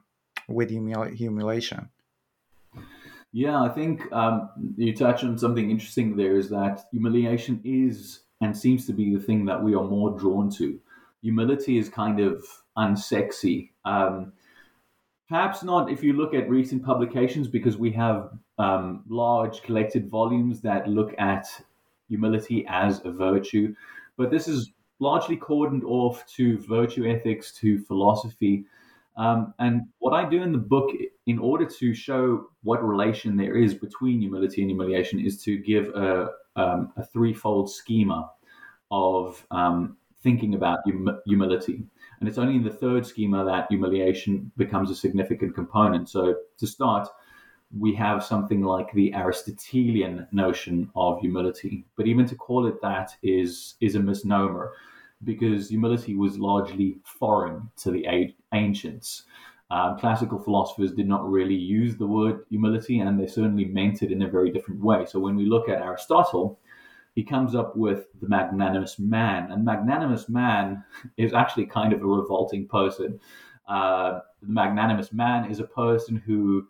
with 0.50 0.72
humil- 0.72 1.14
humiliation? 1.16 1.90
Yeah, 3.36 3.64
I 3.64 3.70
think 3.70 4.12
um, 4.14 4.50
you 4.78 4.96
touch 4.96 5.24
on 5.24 5.40
something 5.40 5.72
interesting 5.72 6.16
there 6.16 6.38
is 6.38 6.50
that 6.50 6.86
humiliation 6.92 7.60
is 7.64 8.20
and 8.42 8.56
seems 8.56 8.86
to 8.86 8.94
be 8.94 9.16
the 9.16 9.22
thing 9.22 9.44
that 9.46 9.62
we 9.62 9.74
are 9.74 9.84
more 9.84 10.18
drawn 10.18 10.52
to. 10.52 10.80
Humility 11.24 11.80
is 11.80 11.90
kind 11.90 12.20
of 12.20 12.46
unsexy. 12.78 13.72
Um, 13.86 14.34
perhaps 15.28 15.64
not 15.64 15.90
if 15.90 16.04
you 16.04 16.14
look 16.14 16.36
at 16.36 16.48
recent 16.48 16.86
publications, 16.86 17.48
because 17.48 17.76
we 17.76 17.92
have 17.94 18.30
um, 18.60 19.04
large 19.10 19.64
collected 19.64 20.10
volumes 20.10 20.62
that 20.62 20.88
look 20.88 21.16
at 21.18 21.48
humility 22.10 22.66
as 22.70 23.02
a 23.04 23.12
virtue. 23.12 23.74
But 24.16 24.30
this 24.30 24.48
is 24.48 24.74
largely 25.00 25.38
cordoned 25.38 25.84
off 25.86 26.24
to 26.36 26.60
virtue 26.60 27.10
ethics, 27.10 27.52
to 27.54 27.80
philosophy. 27.80 28.66
Um, 29.16 29.54
and 29.60 29.84
what 30.00 30.14
I 30.14 30.28
do 30.28 30.42
in 30.42 30.52
the 30.52 30.58
book, 30.58 30.90
in 31.28 31.38
order 31.40 31.66
to 31.66 31.94
show 31.94 32.48
what 32.64 32.84
relation 32.84 33.38
there 33.38 33.56
is 33.56 33.74
between 33.74 34.20
humility 34.20 34.62
and 34.62 34.70
humiliation, 34.70 35.20
is 35.20 35.42
to 35.44 35.58
give 35.58 35.90
a, 35.90 36.30
um, 36.56 36.92
a 36.98 37.06
threefold 37.06 37.72
schema 37.72 38.30
of 38.92 39.46
um, 39.52 39.98
thinking 40.22 40.56
about 40.56 40.80
hum- 40.86 41.20
humility. 41.26 41.84
And 42.20 42.30
it's 42.30 42.38
only 42.38 42.56
in 42.56 42.64
the 42.64 42.70
third 42.72 43.06
schema 43.06 43.44
that 43.46 43.68
humiliation 43.70 44.52
becomes 44.58 44.90
a 44.90 44.96
significant 44.96 45.54
component. 45.54 46.10
So, 46.10 46.36
to 46.58 46.68
start, 46.68 47.08
we 47.78 47.94
have 47.96 48.24
something 48.24 48.62
like 48.62 48.92
the 48.94 49.14
Aristotelian 49.14 50.28
notion 50.32 50.90
of 50.96 51.20
humility. 51.20 51.86
But 51.96 52.08
even 52.08 52.26
to 52.28 52.36
call 52.36 52.68
it 52.68 52.82
that 52.82 53.16
is, 53.24 53.76
is 53.82 53.96
a 53.96 54.00
misnomer 54.00 54.74
because 55.24 55.70
humility 55.70 56.16
was 56.16 56.38
largely 56.38 56.98
foreign 57.04 57.70
to 57.78 57.92
the 57.92 58.06
ancients. 58.54 59.24
Um, 59.72 59.98
classical 59.98 60.38
philosophers 60.40 60.92
did 60.94 61.08
not 61.08 61.28
really 61.28 61.56
use 61.56 61.98
the 61.98 62.06
word 62.06 62.46
humility, 62.50 63.00
and 63.00 63.20
they 63.20 63.28
certainly 63.28 63.66
meant 63.66 64.04
it 64.04 64.12
in 64.12 64.22
a 64.22 64.30
very 64.30 64.52
different 64.52 64.84
way. 64.84 65.06
So 65.06 65.20
when 65.20 65.36
we 65.36 65.46
look 65.46 65.68
at 65.68 65.82
Aristotle, 65.82 66.60
he 67.16 67.24
comes 67.24 67.56
up 67.56 67.76
with 67.76 68.06
the 68.22 68.28
magnanimous 68.28 69.00
man, 69.00 69.52
and 69.52 69.66
magnanimous 69.66 70.30
man 70.30 70.84
is 71.18 71.34
actually 71.34 71.66
kind 71.66 71.94
of 71.94 72.02
a 72.02 72.06
revolting 72.06 72.68
person. 72.68 73.20
Uh, 73.68 74.20
the 74.42 74.52
magnanimous 74.52 75.14
man 75.14 75.50
is 75.50 75.60
a 75.60 75.64
person 75.64 76.18
who 76.18 76.68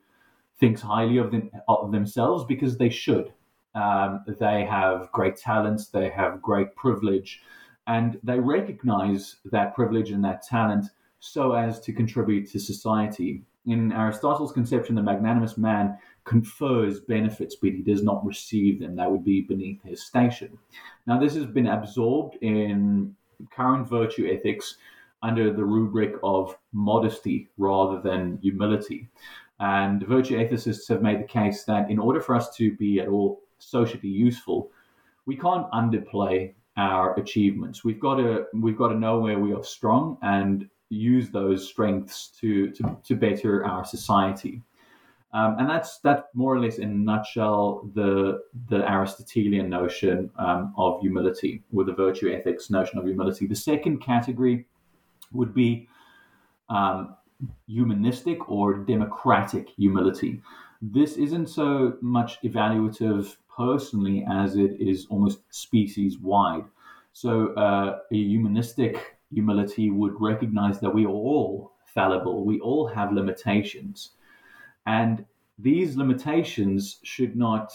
thinks 0.60 0.82
highly 0.82 1.18
of, 1.18 1.32
them, 1.32 1.50
of 1.68 1.92
themselves 1.92 2.46
because 2.46 2.78
they 2.78 2.90
should. 2.90 3.34
Um, 3.76 4.24
they 4.40 4.66
have 4.66 5.12
great 5.12 5.36
talents, 5.36 5.88
they 5.88 6.10
have 6.10 6.42
great 6.42 6.76
privilege, 6.76 7.42
and 7.88 8.20
they 8.24 8.40
recognize 8.40 9.38
that 9.46 9.76
privilege 9.76 10.12
and 10.12 10.24
that 10.24 10.44
talent 10.44 10.86
so 11.20 11.54
as 11.54 11.80
to 11.82 11.94
contribute 11.94 12.50
to 12.52 12.60
society. 12.60 13.44
In 13.66 13.92
Aristotle's 13.94 14.52
conception, 14.52 14.96
the 14.96 15.02
magnanimous 15.02 15.58
man 15.58 15.98
confers 16.26 17.00
benefits, 17.00 17.56
but 17.56 17.72
he 17.72 17.82
does 17.82 18.04
not 18.04 18.26
receive 18.26 18.80
them. 18.80 18.96
That 18.96 19.10
would 19.10 19.24
be 19.24 19.42
beneath 19.42 19.82
his 19.84 20.06
station. 20.06 20.58
Now, 21.08 21.20
this 21.20 21.36
has 21.36 21.46
been 21.46 21.68
absorbed 21.68 22.38
in 22.42 23.16
current 23.52 23.88
virtue 23.88 24.30
ethics 24.32 24.78
under 25.22 25.52
the 25.54 25.64
rubric 25.64 26.16
of 26.24 26.58
modesty 26.74 27.50
rather 27.58 28.02
than 28.02 28.38
humility. 28.42 29.10
And 29.60 30.06
virtue 30.06 30.38
ethicists 30.38 30.90
have 30.90 31.02
made 31.02 31.22
the 31.22 31.28
case 31.28 31.64
that 31.64 31.90
in 31.90 32.00
order 32.00 32.20
for 32.20 32.36
us 32.36 32.54
to 32.58 32.76
be 32.76 33.00
at 33.00 33.08
all 33.08 33.42
socially 33.60 34.10
useful, 34.10 34.72
we 35.26 35.38
can't 35.38 35.72
underplay 35.72 36.54
our 36.78 37.18
achievements. 37.20 37.84
We've 37.84 38.00
got 38.00 38.16
to 38.16 38.46
we've 38.54 38.78
got 38.78 38.90
to 38.90 39.00
know 39.00 39.20
where 39.20 39.40
we 39.40 39.54
are 39.54 39.64
strong 39.64 40.18
and 40.22 40.70
use 40.90 41.30
those 41.30 41.68
strengths 41.68 42.30
to 42.40 42.72
to, 42.72 42.98
to 43.04 43.16
better 43.16 43.66
our 43.66 43.86
society. 43.86 44.62
Um, 45.34 45.56
and 45.58 45.68
that's 45.68 45.98
that 46.00 46.26
more 46.36 46.54
or 46.54 46.60
less 46.60 46.78
in 46.78 46.90
a 46.90 46.94
nutshell 46.94 47.90
the 47.96 48.42
the 48.70 48.88
Aristotelian 48.90 49.70
notion 49.70 50.30
um, 50.38 50.74
of 50.78 51.02
humility, 51.02 51.64
or 51.74 51.84
the 51.84 51.94
virtue 51.94 52.32
ethics 52.32 52.70
notion 52.70 53.00
of 53.00 53.06
humility. 53.06 53.48
The 53.48 53.56
second 53.56 54.00
category 54.00 54.68
would 55.32 55.54
be 55.54 55.88
um, 56.70 57.16
humanistic 57.68 58.50
or 58.50 58.76
democratic 58.76 59.70
humility. 59.70 60.42
This 60.82 61.18
isn't 61.18 61.48
so 61.48 61.98
much 62.02 62.42
evaluative 62.44 63.36
personally 63.56 64.26
as 64.30 64.56
it 64.56 64.80
is 64.80 65.08
almost 65.10 65.42
species 65.50 66.20
wide. 66.20 66.66
So, 67.14 67.54
uh, 67.54 68.00
a 68.12 68.16
humanistic 68.16 69.18
humility 69.32 69.90
would 69.92 70.14
recognize 70.20 70.80
that 70.80 70.94
we 70.94 71.06
are 71.06 71.10
all 71.10 71.74
fallible, 71.86 72.44
we 72.44 72.60
all 72.60 72.88
have 72.88 73.14
limitations. 73.14 74.12
And 74.86 75.26
these 75.60 75.96
limitations 75.96 77.00
should 77.04 77.36
not 77.36 77.72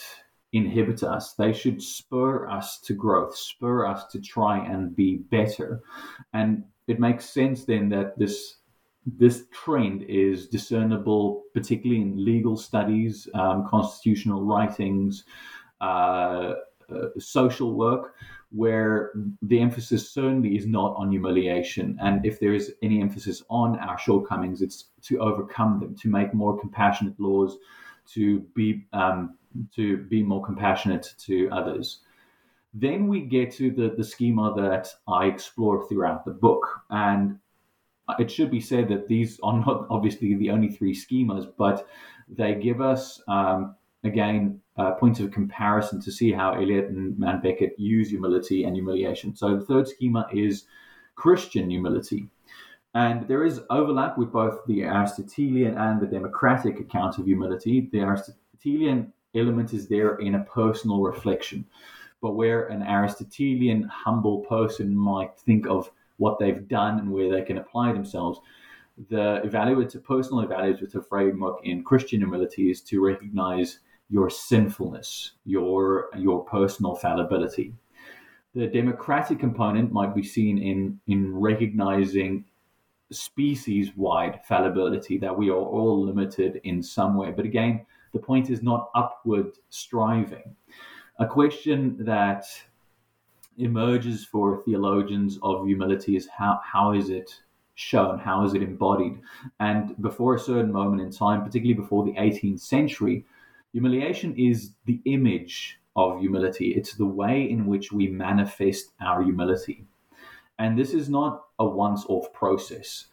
inhibit 0.52 1.02
us. 1.02 1.35
They 1.35 1.52
should 1.52 1.82
spur 1.82 2.49
us 2.49 2.80
to 2.80 2.94
growth, 2.94 3.37
spur 3.37 3.87
us 3.87 4.06
to 4.08 4.20
try 4.20 4.64
and 4.64 4.94
be 4.97 5.16
better. 5.16 5.82
And 6.32 6.64
it 6.87 6.99
makes 6.99 7.28
sense 7.28 7.64
then 7.64 7.88
that 7.90 8.18
this 8.18 8.56
this 9.16 9.47
trend 9.52 10.02
is 10.02 10.49
discernible, 10.49 11.44
particularly 11.54 12.02
in 12.02 12.23
legal 12.23 12.58
studies, 12.58 13.26
um, 13.32 13.66
constitutional 13.66 14.44
writings, 14.44 15.25
uh, 15.80 16.54
uh, 16.90 17.08
social 17.18 17.75
work, 17.75 18.14
where 18.50 19.12
the 19.42 19.61
emphasis 19.61 20.11
certainly 20.11 20.56
is 20.56 20.66
not 20.66 20.94
on 20.97 21.11
humiliation. 21.11 21.99
And 22.00 22.25
if 22.25 22.40
there 22.40 22.54
is 22.54 22.73
any 22.82 23.00
emphasis 23.02 23.42
on 23.50 23.78
our 23.78 23.99
shortcomings, 23.99 24.62
it's 24.62 24.87
to 25.02 25.18
overcome 25.18 25.80
them, 25.80 25.94
to 25.97 26.08
make 26.08 26.32
more 26.32 26.58
compassionate 26.58 27.18
laws, 27.20 27.58
to 28.14 28.40
be 28.54 28.87
um, 28.92 29.37
to 29.75 29.99
be 29.99 30.23
more 30.23 30.44
compassionate 30.44 31.14
to 31.18 31.49
others. 31.50 32.00
Then 32.75 33.08
we 33.08 33.20
get 33.20 33.50
to 33.52 33.70
the, 33.70 33.94
the 33.97 34.04
schema 34.04 34.54
that 34.56 34.88
I 35.06 35.26
explore 35.26 35.88
throughout 35.88 36.25
the 36.25 36.32
book. 36.32 36.66
And 36.90 37.38
it 38.18 38.30
should 38.30 38.50
be 38.50 38.61
said 38.61 38.88
that 38.88 39.08
these 39.08 39.40
are 39.42 39.58
not 39.58 39.87
obviously 39.90 40.35
the 40.35 40.50
only 40.50 40.68
three 40.68 40.94
schemas, 40.94 41.50
but 41.56 41.87
they 42.28 42.54
give 42.54 42.80
us, 42.80 43.23
um, 43.26 43.75
again, 44.04 44.61
uh, 44.78 44.92
points 44.92 45.20
of 45.20 45.32
comparison 45.32 46.00
to 46.00 46.12
see 46.12 46.32
how 46.32 46.54
Eliot 46.54 46.87
and 46.88 47.18
Man 47.18 47.40
Beckett 47.40 47.75
use 47.78 48.11
humility 48.11 48.64
and 48.64 48.75
humiliation. 48.75 49.35
So 49.35 49.56
the 49.56 49.64
third 49.64 49.88
schema 49.88 50.28
is 50.32 50.64
Christian 51.16 51.68
humility. 51.68 52.28
And 52.94 53.28
there 53.28 53.44
is 53.44 53.61
overlap 53.70 54.16
with 54.16 54.32
both 54.32 54.64
the 54.66 54.85
Aristotelian 54.85 55.76
and 55.76 56.00
the 56.00 56.06
democratic 56.06 56.80
account 56.80 57.18
of 57.18 57.26
humility. 57.26 57.88
The 57.92 58.00
Aristotelian 58.00 59.12
element 59.35 59.75
is 59.75 59.88
there 59.88 60.16
in 60.16 60.37
a 60.37 60.44
personal 60.44 61.02
reflection, 61.02 61.66
but 62.23 62.35
where 62.35 62.66
an 62.66 62.82
Aristotelian 62.82 63.82
humble 63.85 64.40
person 64.40 64.97
might 64.97 65.38
think 65.38 65.66
of 65.66 65.90
what 66.16 66.38
they've 66.38 66.66
done 66.66 66.99
and 66.99 67.11
where 67.11 67.30
they 67.30 67.42
can 67.42 67.58
apply 67.58 67.92
themselves, 67.92 68.40
the 69.11 69.40
evaluative, 69.44 70.02
personal 70.02 70.44
evaluative 70.44 71.06
framework 71.08 71.61
in 71.64 71.85
Christian 71.85 72.20
humility 72.20 72.70
is 72.70 72.80
to 72.82 73.04
recognize 73.04 73.78
your 74.11 74.31
sinfulness, 74.31 75.33
your 75.45 76.11
your 76.17 76.45
personal 76.45 76.95
fallibility. 76.95 77.75
The 78.55 78.67
democratic 78.67 79.38
component 79.38 79.93
might 79.93 80.15
be 80.15 80.23
seen 80.23 80.59
in 80.59 81.00
in 81.07 81.35
recognizing 81.35 82.45
species-wide 83.11 84.41
fallibility 84.45 85.17
that 85.19 85.37
we 85.37 85.49
are 85.49 85.55
all 85.55 86.05
limited 86.05 86.61
in 86.65 86.83
some 86.83 87.17
way. 87.17 87.31
But 87.31 87.47
again, 87.47 87.87
the 88.12 88.19
point 88.19 88.50
is 88.50 88.62
not 88.62 88.91
upward 88.95 89.53
striving. 89.71 90.55
A 91.19 91.27
question 91.27 91.97
that 92.05 92.45
emerges 93.57 94.25
for 94.25 94.62
theologians 94.62 95.38
of 95.43 95.67
humility 95.67 96.17
is 96.17 96.29
how 96.29 96.61
how 96.65 96.93
is 96.93 97.11
it 97.11 97.43
shown? 97.75 98.19
How 98.19 98.45
is 98.45 98.55
it 98.55 98.62
embodied? 98.62 99.21
And 99.61 100.00
before 100.00 100.35
a 100.35 100.38
certain 100.38 100.73
moment 100.73 101.00
in 101.00 101.11
time, 101.12 101.45
particularly 101.45 101.81
before 101.81 102.05
the 102.05 102.12
18th 102.12 102.61
century, 102.61 103.25
Humiliation 103.78 104.35
is 104.35 104.73
the 104.87 105.00
image 105.04 105.78
of 105.94 106.18
humility, 106.18 106.75
it's 106.75 106.94
the 106.94 107.06
way 107.06 107.49
in 107.49 107.64
which 107.64 107.92
we 107.92 108.08
manifest 108.08 108.90
our 109.00 109.23
humility. 109.23 109.85
And 110.58 110.76
this 110.76 110.92
is 110.92 111.08
not 111.08 111.44
a 111.61 111.64
once 111.64 112.04
off 112.08 112.32
process. 112.32 113.06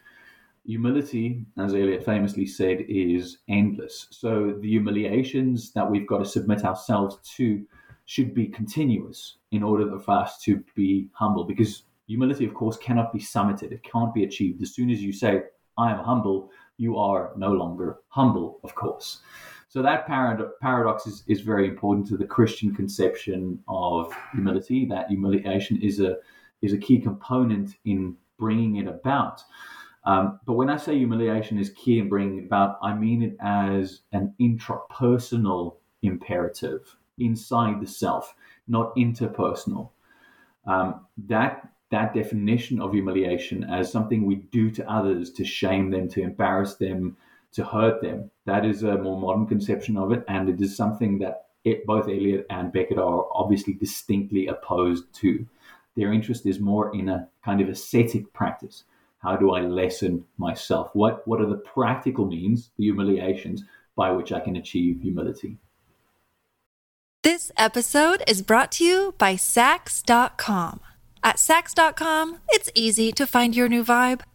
Humility, 0.65 1.45
as 1.59 1.75
Eliot 1.75 2.03
famously 2.03 2.47
said, 2.47 2.83
is 2.89 3.37
endless. 3.47 4.07
So 4.09 4.55
the 4.59 4.69
humiliations 4.69 5.71
that 5.73 5.87
we've 5.87 6.07
got 6.07 6.17
to 6.17 6.25
submit 6.25 6.65
ourselves 6.65 7.19
to 7.35 7.63
should 8.05 8.33
be 8.33 8.47
continuous 8.47 9.37
in 9.51 9.61
order 9.61 9.99
for 9.99 10.13
us 10.13 10.41
to 10.45 10.63
be 10.73 11.09
humble. 11.13 11.43
Because 11.43 11.83
humility, 12.07 12.43
of 12.43 12.55
course, 12.55 12.77
cannot 12.77 13.13
be 13.13 13.19
summited, 13.19 13.71
it 13.71 13.83
can't 13.83 14.15
be 14.15 14.23
achieved. 14.23 14.63
As 14.63 14.73
soon 14.73 14.89
as 14.89 15.03
you 15.03 15.13
say, 15.13 15.43
I 15.77 15.91
am 15.91 16.03
humble, 16.03 16.49
you 16.77 16.97
are 16.97 17.33
no 17.37 17.51
longer 17.51 17.99
humble, 18.07 18.59
of 18.63 18.73
course. 18.73 19.19
So 19.75 19.81
that 19.81 20.07
parad- 20.07 20.51
paradox 20.61 21.05
is, 21.05 21.25
is 21.27 21.41
very 21.41 21.67
important 21.67 22.07
to 22.07 22.15
the 22.15 22.23
Christian 22.23 22.73
conception 22.73 23.59
of 23.67 24.09
humility. 24.31 24.85
That 24.85 25.09
humiliation 25.09 25.81
is 25.81 25.99
a 25.99 26.15
is 26.61 26.71
a 26.71 26.77
key 26.77 26.97
component 26.97 27.75
in 27.83 28.15
bringing 28.39 28.77
it 28.77 28.87
about. 28.87 29.43
Um, 30.05 30.39
but 30.45 30.53
when 30.53 30.69
I 30.69 30.77
say 30.77 30.97
humiliation 30.97 31.59
is 31.59 31.71
key 31.71 31.99
in 31.99 32.07
bringing 32.07 32.37
it 32.37 32.45
about, 32.45 32.77
I 32.81 32.95
mean 32.95 33.21
it 33.21 33.35
as 33.41 34.03
an 34.13 34.33
intrapersonal 34.39 35.75
imperative 36.03 36.95
inside 37.17 37.81
the 37.81 37.87
self, 37.87 38.33
not 38.69 38.95
interpersonal. 38.95 39.89
Um, 40.65 41.05
that 41.27 41.67
that 41.91 42.13
definition 42.13 42.79
of 42.79 42.93
humiliation 42.93 43.65
as 43.65 43.91
something 43.91 44.25
we 44.25 44.35
do 44.35 44.71
to 44.71 44.89
others 44.89 45.33
to 45.33 45.43
shame 45.43 45.91
them, 45.91 46.07
to 46.11 46.21
embarrass 46.21 46.75
them, 46.75 47.17
to 47.55 47.63
hurt 47.63 48.01
them. 48.01 48.29
That 48.45 48.65
is 48.65 48.83
a 48.83 48.97
more 48.97 49.19
modern 49.19 49.47
conception 49.47 49.97
of 49.97 50.11
it, 50.11 50.23
and 50.27 50.49
it 50.49 50.61
is 50.61 50.75
something 50.75 51.19
that 51.19 51.47
it, 51.63 51.85
both 51.85 52.05
Eliot 52.05 52.45
and 52.49 52.71
Beckett 52.71 52.99
are 52.99 53.25
obviously 53.33 53.73
distinctly 53.73 54.47
opposed 54.47 55.11
to. 55.15 55.45
Their 55.95 56.13
interest 56.13 56.45
is 56.45 56.59
more 56.59 56.93
in 56.95 57.09
a 57.09 57.27
kind 57.43 57.61
of 57.61 57.69
ascetic 57.69 58.31
practice. 58.33 58.83
How 59.19 59.35
do 59.35 59.51
I 59.51 59.61
lessen 59.61 60.25
myself? 60.37 60.91
What 60.93 61.27
what 61.27 61.41
are 61.41 61.47
the 61.47 61.55
practical 61.55 62.25
means, 62.25 62.69
the 62.77 62.83
humiliations 62.83 63.63
by 63.95 64.11
which 64.11 64.31
I 64.31 64.41
can 64.41 64.57
achieve 64.57 65.01
humility? 65.01 65.57
This 67.23 67.51
episode 67.57 68.21
is 68.27 68.43
brought 68.43 68.71
to 68.73 68.83
you 68.83 69.15
by 69.17 69.33
Saks.com. 69.33 70.81
At 71.23 71.37
Saks.com, 71.37 72.37
it's 72.49 72.69
easy 72.75 73.11
to 73.13 73.25
find 73.25 73.55
your 73.55 73.67
new 73.67 73.83
vibe. 73.83 74.21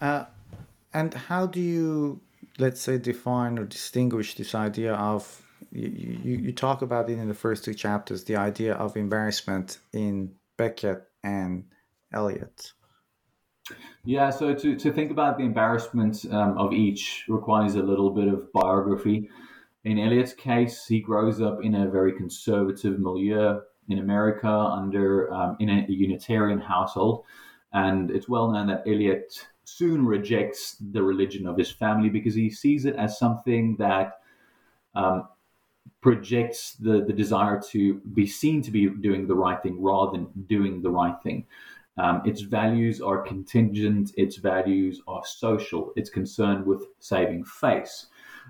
Uh, 0.00 0.24
and 0.92 1.14
how 1.14 1.46
do 1.46 1.60
you, 1.60 2.20
let's 2.58 2.80
say, 2.80 2.98
define 2.98 3.58
or 3.58 3.64
distinguish 3.64 4.34
this 4.34 4.54
idea 4.54 4.94
of 4.94 5.42
you, 5.72 5.88
you, 5.88 6.36
you 6.38 6.52
talk 6.52 6.82
about 6.82 7.08
it 7.10 7.18
in 7.18 7.28
the 7.28 7.34
first 7.34 7.64
two 7.64 7.74
chapters, 7.74 8.24
the 8.24 8.36
idea 8.36 8.74
of 8.74 8.96
embarrassment 8.96 9.78
in 9.92 10.32
Beckett 10.56 11.02
and 11.22 11.64
Eliot. 12.12 12.72
Yeah, 14.04 14.30
so 14.30 14.54
to, 14.54 14.76
to 14.76 14.92
think 14.92 15.10
about 15.10 15.38
the 15.38 15.44
embarrassment 15.44 16.24
um, 16.30 16.58
of 16.58 16.72
each 16.72 17.24
requires 17.28 17.74
a 17.76 17.82
little 17.82 18.10
bit 18.10 18.26
of 18.26 18.52
biography. 18.52 19.28
In 19.84 19.98
Eliot's 19.98 20.32
case, 20.32 20.86
he 20.86 21.00
grows 21.00 21.40
up 21.40 21.62
in 21.62 21.74
a 21.74 21.88
very 21.88 22.12
conservative 22.12 22.98
milieu 22.98 23.60
in 23.88 23.98
America 23.98 24.48
under 24.48 25.32
um, 25.32 25.56
in 25.60 25.68
a 25.68 25.86
Unitarian 25.88 26.60
household, 26.60 27.24
and 27.72 28.10
it's 28.10 28.28
well 28.28 28.50
known 28.50 28.66
that 28.68 28.82
Eliot 28.86 29.46
soon 29.76 30.04
rejects 30.04 30.76
the 30.92 31.02
religion 31.02 31.46
of 31.46 31.56
his 31.56 31.70
family 31.70 32.08
because 32.08 32.34
he 32.34 32.50
sees 32.50 32.84
it 32.84 32.96
as 32.96 33.18
something 33.18 33.76
that 33.76 34.18
um, 34.94 35.28
projects 36.00 36.74
the, 36.74 37.04
the 37.04 37.12
desire 37.12 37.60
to 37.70 37.94
be 38.14 38.26
seen 38.26 38.62
to 38.62 38.70
be 38.70 38.88
doing 38.88 39.26
the 39.26 39.34
right 39.34 39.62
thing 39.62 39.80
rather 39.80 40.12
than 40.12 40.26
doing 40.46 40.82
the 40.82 40.90
right 40.90 41.16
thing. 41.22 41.46
Um, 41.98 42.22
its 42.24 42.40
values 42.40 43.00
are 43.00 43.22
contingent, 43.22 44.12
its 44.16 44.36
values 44.36 45.02
are 45.06 45.22
social, 45.24 45.92
it's 45.96 46.10
concerned 46.10 46.64
with 46.64 46.86
saving 46.98 47.44
face. 47.44 48.06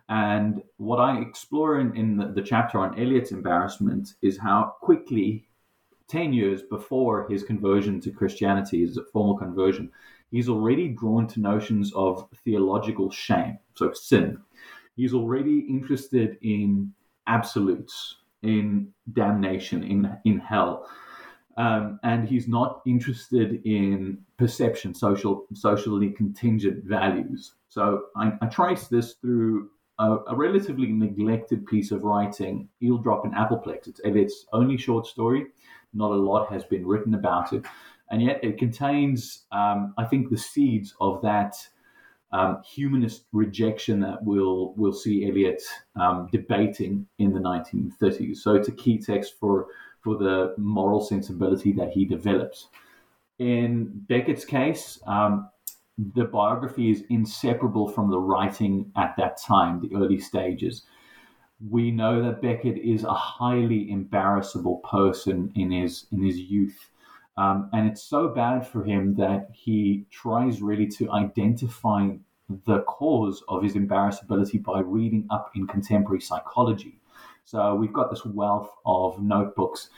And 0.08 0.62
what 0.76 1.00
I 1.00 1.20
explore 1.20 1.80
in, 1.80 1.96
in 1.96 2.16
the, 2.16 2.28
the 2.28 2.42
chapter 2.42 2.78
on 2.78 2.98
Eliot's 2.98 3.32
embarrassment 3.32 4.14
is 4.22 4.38
how 4.38 4.74
quickly, 4.80 5.48
10 6.08 6.32
years 6.32 6.62
before 6.62 7.28
his 7.28 7.44
conversion 7.44 8.00
to 8.00 8.10
Christianity, 8.10 8.80
his 8.80 8.98
formal 9.12 9.36
conversion, 9.36 9.90
he's 10.30 10.48
already 10.48 10.88
drawn 10.88 11.26
to 11.28 11.40
notions 11.40 11.92
of 11.94 12.28
theological 12.44 13.10
shame, 13.10 13.58
so 13.74 13.92
sin. 13.92 14.38
He's 14.96 15.14
already 15.14 15.60
interested 15.60 16.38
in 16.42 16.92
absolutes, 17.26 18.16
in 18.42 18.92
damnation, 19.12 19.82
in, 19.84 20.16
in 20.24 20.38
hell. 20.38 20.88
Um, 21.56 22.00
and 22.02 22.26
he's 22.26 22.48
not 22.48 22.80
interested 22.86 23.60
in 23.66 24.18
perception, 24.38 24.94
social, 24.94 25.46
socially 25.52 26.10
contingent 26.10 26.84
values. 26.84 27.54
So 27.68 28.04
I, 28.16 28.32
I 28.40 28.46
trace 28.46 28.88
this 28.88 29.14
through 29.14 29.70
a, 29.98 30.18
a, 30.28 30.34
relatively 30.34 30.90
neglected 30.90 31.66
piece 31.66 31.90
of 31.90 32.02
writing, 32.02 32.68
Eeldrop 32.82 33.24
and 33.24 33.34
Appleplex. 33.34 33.88
It's 33.88 34.00
Eliot's 34.04 34.46
only 34.52 34.76
short 34.78 35.06
story. 35.06 35.48
Not 35.92 36.12
a 36.12 36.14
lot 36.14 36.50
has 36.50 36.64
been 36.64 36.86
written 36.86 37.14
about 37.14 37.52
it, 37.52 37.64
and 38.10 38.22
yet 38.22 38.40
it 38.42 38.58
contains, 38.58 39.44
um, 39.52 39.94
I 39.96 40.04
think, 40.04 40.30
the 40.30 40.36
seeds 40.36 40.94
of 41.00 41.22
that 41.22 41.56
um, 42.32 42.62
humanist 42.62 43.24
rejection 43.32 44.00
that 44.00 44.22
we'll 44.22 44.72
we'll 44.76 44.92
see 44.92 45.28
Eliot 45.28 45.62
um, 45.96 46.28
debating 46.30 47.06
in 47.18 47.32
the 47.32 47.40
1930s. 47.40 48.36
So 48.36 48.54
it's 48.54 48.68
a 48.68 48.72
key 48.72 48.98
text 48.98 49.34
for 49.40 49.66
for 50.00 50.16
the 50.16 50.54
moral 50.56 51.00
sensibility 51.00 51.72
that 51.72 51.90
he 51.90 52.04
develops. 52.04 52.68
In 53.38 54.04
Beckett's 54.08 54.44
case, 54.44 54.98
um, 55.06 55.50
the 56.14 56.24
biography 56.24 56.90
is 56.90 57.04
inseparable 57.10 57.88
from 57.88 58.10
the 58.10 58.18
writing 58.18 58.90
at 58.96 59.14
that 59.16 59.38
time, 59.38 59.80
the 59.80 59.94
early 59.96 60.18
stages. 60.18 60.82
We 61.68 61.90
know 61.90 62.22
that 62.22 62.40
Beckett 62.40 62.78
is 62.78 63.04
a 63.04 63.12
highly 63.12 63.90
embarrassable 63.90 64.78
person 64.78 65.52
in 65.54 65.70
his 65.70 66.06
in 66.12 66.22
his 66.22 66.38
youth. 66.38 66.90
Um, 67.36 67.70
and 67.72 67.88
it's 67.88 68.02
so 68.02 68.28
bad 68.28 68.66
for 68.66 68.84
him 68.84 69.14
that 69.14 69.48
he 69.52 70.04
tries 70.10 70.60
really 70.60 70.86
to 70.88 71.10
identify 71.10 72.10
the 72.66 72.80
cause 72.80 73.42
of 73.48 73.62
his 73.62 73.74
embarrassability 73.74 74.62
by 74.62 74.80
reading 74.80 75.26
up 75.30 75.50
in 75.54 75.66
contemporary 75.66 76.20
psychology. 76.20 77.00
So 77.44 77.74
we've 77.74 77.92
got 77.92 78.10
this 78.10 78.24
wealth 78.24 78.70
of 78.84 79.20
notebooks 79.22 79.90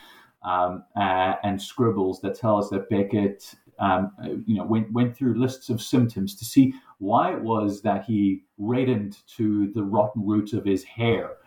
um, 0.43 0.83
uh, 0.95 1.35
and 1.43 1.61
scribbles 1.61 2.21
that 2.21 2.35
tell 2.35 2.57
us 2.57 2.69
that 2.69 2.89
Beckett, 2.89 3.55
um, 3.79 4.11
you 4.45 4.57
know, 4.57 4.63
went 4.63 4.91
went 4.91 5.15
through 5.15 5.39
lists 5.39 5.69
of 5.69 5.81
symptoms 5.81 6.35
to 6.35 6.45
see 6.45 6.73
why 6.99 7.33
it 7.33 7.41
was 7.41 7.81
that 7.81 8.05
he 8.05 8.43
reddened 8.57 9.17
to 9.35 9.71
the 9.73 9.83
rotten 9.83 10.25
roots 10.25 10.53
of 10.53 10.65
his 10.65 10.83
hair 10.83 11.37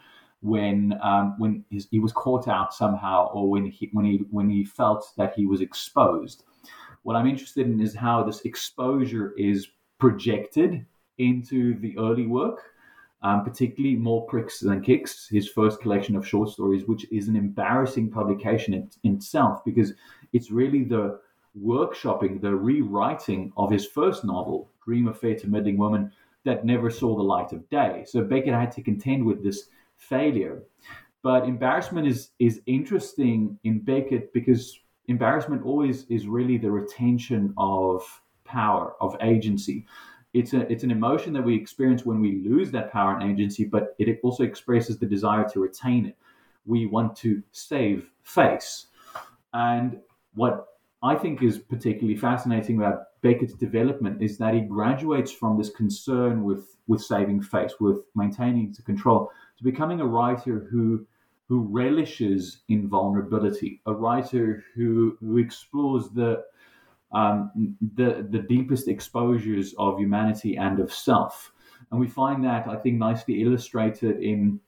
when 0.47 0.99
um, 1.03 1.35
when 1.39 1.65
his, 1.71 1.89
he 1.91 1.99
was 1.99 2.13
caught 2.13 2.49
out 2.49 2.73
somehow, 2.73 3.29
or 3.33 3.51
when 3.51 3.67
he 3.67 3.91
when 3.93 4.05
he 4.05 4.21
when 4.31 4.49
he 4.49 4.65
felt 4.65 5.13
that 5.17 5.35
he 5.35 5.47
was 5.47 5.61
exposed. 5.61 6.45
What 7.03 7.17
I'm 7.17 7.27
interested 7.27 7.67
in 7.67 7.81
is 7.81 7.95
how 7.95 8.23
this 8.23 8.41
exposure 8.43 9.33
is 9.37 9.69
projected 9.99 10.85
into 11.19 11.79
the 11.81 11.97
early 11.99 12.27
work 12.27 12.63
um, 13.23 13.45
particularly 13.45 13.97
More 13.97 14.25
Pricks 14.27 14.61
Than 14.61 14.81
Kicks, 14.81 15.29
his 15.29 15.49
first 15.49 15.81
collection 15.81 16.17
of 16.17 16.27
short 16.27 16.51
stories, 16.51 16.87
which 16.87 17.11
is 17.11 17.29
an 17.29 17.37
embarrassing 17.37 18.11
publication 18.11 18.75
in, 18.75 18.91
in 19.05 19.15
itself 19.17 19.65
because 19.65 19.95
it's 20.33 20.51
really 20.51 20.85
the 20.85 21.19
workshopping, 21.61 22.41
the 22.41 22.55
rewriting 22.55 23.53
of 23.57 23.71
his 23.71 23.87
first 23.87 24.25
novel, 24.25 24.71
Dream 24.85 25.09
of 25.09 25.19
Fair 25.19 25.35
to 25.37 25.49
Middling 25.49 25.79
Woman, 25.79 26.13
that 26.45 26.65
never 26.65 26.91
saw 26.91 27.17
the 27.17 27.23
light 27.23 27.53
of 27.53 27.69
day. 27.69 28.05
So 28.07 28.23
Beckett 28.23 28.55
had 28.55 28.71
to 28.73 28.83
contend 28.83 29.25
with 29.25 29.43
this 29.43 29.71
failure. 29.97 30.63
But 31.23 31.45
embarrassment 31.45 32.07
is 32.07 32.31
is 32.39 32.61
interesting 32.67 33.59
in 33.65 33.81
Beckett 33.81 34.33
because 34.33 34.79
embarrassment 35.09 35.65
always 35.65 36.05
is 36.07 36.27
really 36.27 36.59
the 36.59 36.71
retention 36.71 37.53
of 37.57 38.03
power, 38.45 38.95
of 39.01 39.17
agency 39.21 39.87
it's 40.37 40.53
a 40.53 40.71
it's 40.71 40.85
an 40.85 40.91
emotion 40.91 41.33
that 41.33 41.43
we 41.43 41.55
experience 41.55 42.05
when 42.05 42.21
we 42.21 42.43
lose 42.47 42.71
that 42.71 42.93
power 42.93 43.17
and 43.17 43.31
agency, 43.31 43.65
but 43.65 43.95
it 43.99 44.21
also 44.23 44.45
expresses 44.45 44.99
the 44.99 45.07
desire 45.07 45.49
to 45.49 45.61
retain 45.61 46.05
it. 46.05 46.17
We 46.67 46.87
want 46.87 47.17
to 47.17 47.43
save 47.53 48.11
face. 48.23 48.89
And 49.55 49.99
what 50.35 50.67
I 51.03 51.15
think 51.15 51.43
is 51.43 51.59
particularly 51.59 52.19
fascinating 52.19 52.77
about 52.77 53.21
Beckett's 53.23 53.55
development 53.55 54.23
is 54.23 54.37
that 54.37 54.53
he 54.53 54.61
graduates 54.61 55.33
from 55.33 55.57
this 55.57 55.71
concern 55.71 56.45
with 56.45 56.77
with 56.87 57.01
saving 57.01 57.41
face, 57.41 57.73
with 57.81 58.01
maintaining 58.15 58.73
the 58.73 58.83
control, 58.83 59.31
to 59.59 59.65
becoming 59.65 60.01
a 60.01 60.07
writer 60.07 60.67
who 60.71 61.07
who 61.49 61.61
relishes 61.61 62.63
in 62.69 62.89
vulnerability, 62.89 63.81
a 63.87 63.95
writer 63.95 64.65
who 64.75 65.17
who 65.21 65.39
explores 65.39 66.09
the 66.11 66.45
um, 67.13 67.77
the 67.95 68.27
the 68.31 68.41
deepest 68.41 68.89
exposures 68.89 69.75
of 69.79 69.99
humanity 69.99 70.57
and 70.57 70.81
of 70.81 70.93
self. 70.93 71.53
And 71.91 72.01
we 72.01 72.09
find 72.09 72.45
that 72.45 72.67
I 72.67 72.77
think 72.77 72.99
nicely 72.99 73.43
illustrated 73.43 74.21
in 74.23 74.61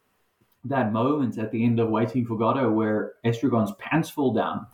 that 0.64 0.92
moment 0.92 1.38
at 1.38 1.50
the 1.50 1.64
end 1.64 1.80
of 1.80 1.88
Waiting 1.88 2.24
for 2.26 2.36
Godot, 2.36 2.70
where 2.70 3.14
Estragon's 3.24 3.72
pants 3.78 4.10
fall 4.10 4.32
down. 4.32 4.66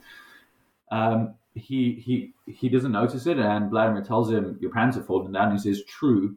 Um, 0.90 1.35
he 1.55 1.94
he 1.94 2.35
he 2.53 2.68
doesn't 2.68 2.92
notice 2.92 3.27
it, 3.27 3.38
and 3.38 3.70
Vladimir 3.70 4.03
tells 4.03 4.31
him, 4.31 4.59
"Your 4.61 4.72
pants 4.72 4.96
are 4.96 5.03
falling 5.03 5.33
down." 5.33 5.53
He 5.53 5.59
says, 5.59 5.85
"True." 5.85 6.37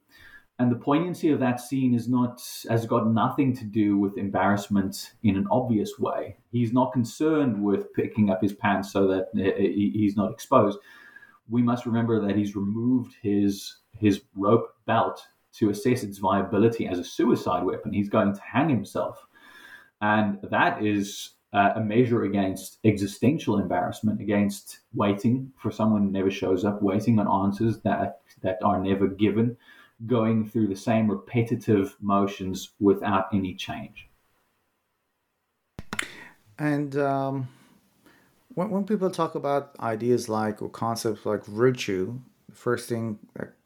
And 0.60 0.72
the 0.72 0.76
poignancy 0.76 1.30
of 1.30 1.40
that 1.40 1.62
scene 1.62 1.94
is 1.94 2.08
not 2.08 2.42
has 2.68 2.86
got 2.86 3.08
nothing 3.08 3.56
to 3.58 3.64
do 3.64 3.98
with 3.98 4.18
embarrassment 4.18 5.12
in 5.22 5.36
an 5.36 5.48
obvious 5.52 6.00
way. 6.00 6.38
He's 6.52 6.74
not 6.74 6.94
concerned 6.94 7.64
with 7.64 7.94
picking 7.94 8.32
up 8.32 8.42
his 8.42 8.54
pants 8.54 8.92
so 8.92 9.08
that 9.08 9.28
he's 9.36 10.18
not 10.18 10.32
exposed 10.32 10.80
we 11.50 11.62
must 11.62 11.86
remember 11.86 12.26
that 12.26 12.36
he's 12.36 12.56
removed 12.56 13.16
his 13.22 13.78
his 13.98 14.22
rope 14.36 14.76
belt 14.86 15.22
to 15.54 15.70
assess 15.70 16.04
its 16.04 16.20
viability 16.20 16.88
as 16.88 17.00
a 17.00 17.04
suicide 17.04 17.64
weapon. 17.64 17.92
He's 17.92 18.10
going 18.10 18.34
to 18.34 18.42
hang 18.42 18.70
himself, 18.70 19.26
and 20.02 20.40
that 20.52 20.86
is 20.86 21.32
uh, 21.54 21.74
a 21.76 21.82
measure 21.82 22.24
against 22.24 22.78
existential 22.84 23.58
embarrassment, 23.58 24.22
against 24.22 24.80
waiting 24.94 25.52
for 25.58 25.72
someone 25.72 26.04
who 26.04 26.12
never 26.12 26.30
shows 26.30 26.66
up, 26.66 26.82
waiting 26.82 27.20
on 27.20 27.46
answers 27.46 27.80
that 27.82 28.22
that 28.42 28.60
are 28.64 28.82
never 28.82 29.08
given, 29.08 29.58
going 30.06 30.48
through 30.48 30.68
the 30.68 30.76
same 30.76 31.10
repetitive 31.10 31.96
motions 32.00 32.72
without 32.80 33.28
any 33.34 33.56
change. 33.56 34.08
And 36.60 36.96
um, 36.98 37.48
when, 38.54 38.70
when 38.70 38.84
people 38.86 39.10
talk 39.10 39.36
about 39.36 39.76
ideas 39.80 40.30
like 40.30 40.62
or 40.62 40.70
concepts 40.70 41.26
like 41.26 41.46
virtue, 41.46 42.20
first 42.52 42.90
thing, 42.90 43.20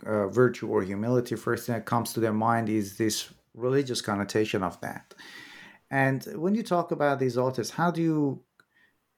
uh, 0.06 0.28
virtue 0.28 0.68
or 0.68 0.84
humility, 0.84 1.36
first 1.36 1.66
thing 1.66 1.76
that 1.76 1.86
comes 1.86 2.14
to 2.14 2.20
their 2.20 2.34
mind 2.34 2.70
is 2.70 2.98
this 2.98 3.30
religious 3.54 4.02
connotation 4.02 4.64
of 4.64 4.80
that. 4.82 5.14
And 5.90 6.24
when 6.36 6.56
you 6.56 6.64
talk 6.64 6.92
about 6.92 7.20
these 7.20 7.38
authors, 7.38 7.72
how 7.72 7.92
do 7.92 8.02
you 8.02 8.44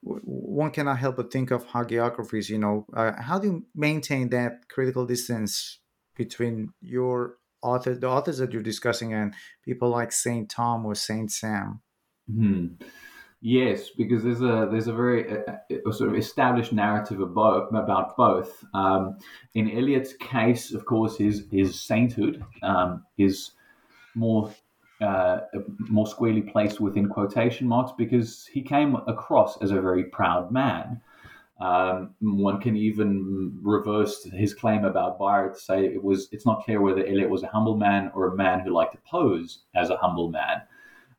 one 0.05 0.71
cannot 0.71 0.97
help 0.97 1.15
but 1.15 1.31
think 1.31 1.49
of 1.49 1.65
hagiographies 1.67 2.49
you 2.49 2.57
know 2.57 2.85
uh, 2.93 3.13
how 3.21 3.39
do 3.39 3.47
you 3.47 3.65
maintain 3.73 4.27
that 4.29 4.67
critical 4.67 5.05
distance 5.05 5.79
between 6.15 6.73
your 6.81 7.37
author 7.61 7.95
the 7.95 8.07
authors 8.07 8.37
that 8.37 8.51
you're 8.51 8.61
discussing 8.61 9.13
and 9.13 9.33
people 9.63 9.89
like 9.89 10.11
saint 10.11 10.49
tom 10.49 10.85
or 10.85 10.95
saint 10.95 11.31
sam 11.31 11.81
hmm 12.27 12.67
Yes, 13.45 13.89
because 13.89 14.23
there's 14.23 14.39
a 14.39 14.69
there's 14.71 14.87
a 14.87 14.93
very 14.93 15.43
sort 15.91 16.09
of 16.09 16.15
established 16.15 16.71
narrative 16.71 17.19
about, 17.19 17.67
about 17.75 18.15
both. 18.15 18.63
Um, 18.73 19.17
in 19.53 19.69
Eliot's 19.69 20.13
case, 20.13 20.73
of 20.73 20.85
course, 20.85 21.17
his 21.17 21.43
his 21.51 21.77
sainthood 21.77 22.41
um, 22.61 23.03
is 23.17 23.51
more 24.15 24.49
uh, 25.01 25.39
more 25.89 26.07
squarely 26.07 26.41
placed 26.41 26.79
within 26.79 27.09
quotation 27.09 27.67
marks 27.67 27.91
because 27.97 28.45
he 28.45 28.61
came 28.61 28.95
across 29.07 29.61
as 29.61 29.71
a 29.71 29.81
very 29.81 30.05
proud 30.05 30.49
man. 30.49 31.01
Um, 31.63 32.13
one 32.19 32.59
can 32.59 32.75
even 32.75 33.57
reverse 33.61 34.25
his 34.25 34.53
claim 34.53 34.83
about 34.83 35.17
Byron 35.17 35.53
to 35.53 35.59
say 35.59 35.85
it 35.85 36.03
was 36.03 36.27
it's 36.33 36.45
not 36.45 36.65
clear 36.65 36.81
whether 36.81 37.05
Eliot 37.05 37.29
was 37.29 37.43
a 37.43 37.47
humble 37.47 37.77
man 37.77 38.11
or 38.13 38.27
a 38.27 38.35
man 38.35 38.59
who 38.59 38.71
liked 38.71 38.91
to 38.91 38.99
pose 39.09 39.59
as 39.73 39.89
a 39.89 39.95
humble 39.95 40.29
man 40.29 40.63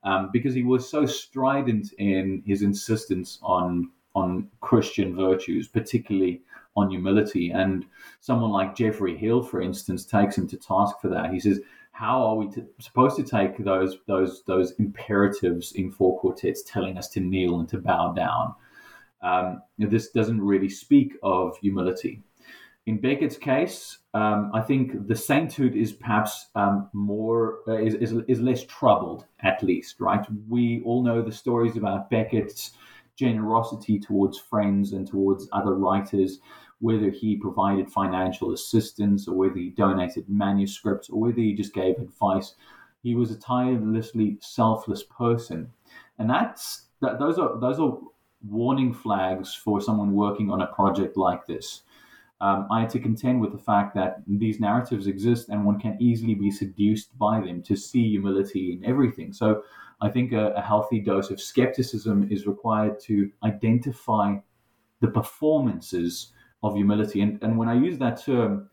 um, 0.03 0.29
because 0.35 0.53
he 0.55 0.63
was 0.63 0.87
so 0.87 1.07
strident 1.07 1.95
in 1.97 2.43
his 2.45 2.61
insistence 2.61 3.39
on 3.43 3.91
on 4.15 4.49
Christian 4.61 5.17
virtues, 5.17 5.67
particularly 5.67 6.43
on 6.77 6.91
humility. 6.91 7.51
And 7.51 7.87
someone 8.21 8.51
like 8.51 8.77
Geoffrey 8.77 9.17
Hill, 9.17 9.43
for 9.43 9.63
instance, 9.63 10.05
takes 10.05 10.37
him 10.37 10.47
to 10.49 10.59
task 10.59 11.01
for 11.01 11.09
that. 11.09 11.33
He 11.33 11.41
says, 11.41 11.59
"How 11.93 12.23
are 12.23 12.37
we 12.37 12.51
to, 12.51 12.67
supposed 12.81 13.17
to 13.17 13.23
take 13.23 13.57
those 13.65 13.97
those 14.07 14.43
those 14.45 14.73
imperatives 14.73 15.73
in 15.73 15.91
four 15.91 16.21
quartets, 16.21 16.63
telling 16.63 16.99
us 16.99 17.09
to 17.11 17.21
kneel 17.21 17.61
and 17.61 17.69
to 17.71 17.79
bow 17.79 18.13
down?" 18.13 18.55
Um, 19.25 19.63
this 19.79 20.11
doesn't 20.11 20.41
really 20.41 20.69
speak 20.69 21.15
of 21.23 21.57
humility. 21.57 22.23
In 22.87 23.01
Beckett's 23.01 23.39
case, 23.39 23.99
um, 24.13 24.51
I 24.53 24.61
think 24.61 25.09
the 25.09 25.17
sainthood 25.17 25.75
is 25.75 25.93
perhaps 25.93 26.51
um, 26.55 26.91
more 26.93 27.61
uh, 27.67 27.79
is, 27.79 27.95
is, 27.95 28.13
is 28.29 28.41
less 28.41 28.65
troubled, 28.67 29.25
at 29.41 29.63
least, 29.63 30.01
right? 30.01 30.25
We 30.49 30.83
all 30.85 31.03
know 31.03 31.23
the 31.23 31.33
stories 31.33 31.79
about 31.79 32.11
Beckett's 32.11 32.73
generosity 33.17 33.99
towards 33.99 34.39
friends 34.39 34.93
and 34.93 35.07
towards 35.07 35.49
other 35.53 35.75
writers, 35.75 36.41
whether 36.81 37.09
he 37.09 37.37
provided 37.37 37.91
financial 37.91 38.53
assistance 38.53 39.27
or 39.27 39.35
whether 39.35 39.57
he 39.57 39.71
donated 39.71 40.29
manuscripts 40.29 41.09
or 41.09 41.21
whether 41.21 41.41
he 41.41 41.55
just 41.55 41.73
gave 41.73 41.97
advice. 41.97 42.55
He 43.03 43.15
was 43.15 43.31
a 43.31 43.39
tirelessly 43.39 44.37
selfless 44.41 45.05
person, 45.05 45.71
and 46.19 46.29
that's 46.29 46.87
that, 47.01 47.19
those 47.19 47.39
are 47.39 47.59
those 47.61 47.79
are 47.79 47.99
warning 48.49 48.93
flags 48.93 49.55
for 49.55 49.81
someone 49.81 50.13
working 50.13 50.51
on 50.51 50.63
a 50.63 50.67
project 50.69 51.17
like 51.17 51.47
this 51.47 51.83
um, 52.41 52.67
I 52.71 52.81
had 52.81 52.91
to 52.91 53.01
contend 53.01 53.41
with 53.41 53.53
the 53.53 53.59
fact 53.59 53.95
that 53.95 54.23
these 54.27 54.61
narratives 54.61 55.07
exist 55.07 55.49
and 55.49 55.65
one 55.65 55.81
can 55.81 55.97
easily 56.01 56.35
be 56.35 56.51
seduced 56.51 57.17
by 57.19 57.41
them 57.41 57.63
to 57.63 57.77
see 57.77 58.11
humility 58.11 58.73
in 58.73 58.85
everything. 58.85 59.33
So 59.33 59.63
I 60.01 60.11
think 60.11 60.33
a, 60.33 60.49
a 60.51 60.61
healthy 60.61 61.01
dose 61.01 61.31
of 61.31 61.41
skepticism 61.41 62.29
is 62.31 62.47
required 62.47 63.01
to 63.01 63.31
identify 63.45 64.37
the 65.01 65.09
performances 65.09 66.33
of 66.63 66.75
humility. 66.75 67.23
And, 67.23 67.43
and 67.43 67.57
when 67.57 67.69
I 67.69 67.75
use 67.75 67.99
that 67.99 68.23
term, 68.23 68.69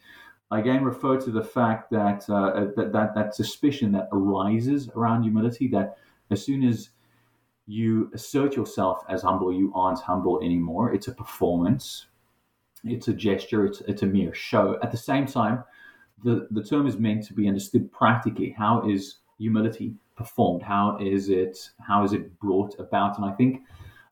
I 0.49 0.59
again 0.59 0.83
refer 0.83 1.17
to 1.21 1.31
the 1.31 1.43
fact 1.43 1.91
that, 1.91 2.29
uh, 2.29 2.65
that, 2.75 2.91
that 2.91 3.15
that 3.15 3.35
suspicion 3.35 3.93
that 3.93 4.09
arises 4.11 4.89
around 4.89 5.23
humility 5.23 5.69
that 5.69 5.97
as 6.29 6.43
soon 6.43 6.63
as 6.63 6.89
you 7.71 8.11
assert 8.13 8.55
yourself 8.55 9.03
as 9.07 9.21
humble, 9.21 9.53
you 9.53 9.71
aren't 9.73 9.99
humble 9.99 10.41
anymore. 10.41 10.93
It's 10.93 11.07
a 11.07 11.13
performance 11.13 12.07
it's 12.83 13.07
a 13.07 13.13
gesture, 13.13 13.65
it's, 13.65 13.81
it's 13.81 14.01
a 14.01 14.07
mere 14.07 14.33
show. 14.33 14.77
At 14.81 14.91
the 14.91 14.97
same 14.97 15.25
time, 15.25 15.63
the, 16.23 16.47
the 16.51 16.63
term 16.63 16.87
is 16.87 16.97
meant 16.97 17.25
to 17.27 17.33
be 17.33 17.47
understood 17.47 17.91
practically. 17.91 18.55
How 18.57 18.87
is 18.87 19.17
humility 19.37 19.93
performed? 20.15 20.61
How 20.61 20.97
is 20.99 21.29
it 21.29 21.57
how 21.79 22.03
is 22.03 22.13
it 22.13 22.39
brought 22.39 22.79
about? 22.79 23.17
And 23.17 23.25
I 23.25 23.31
think 23.31 23.61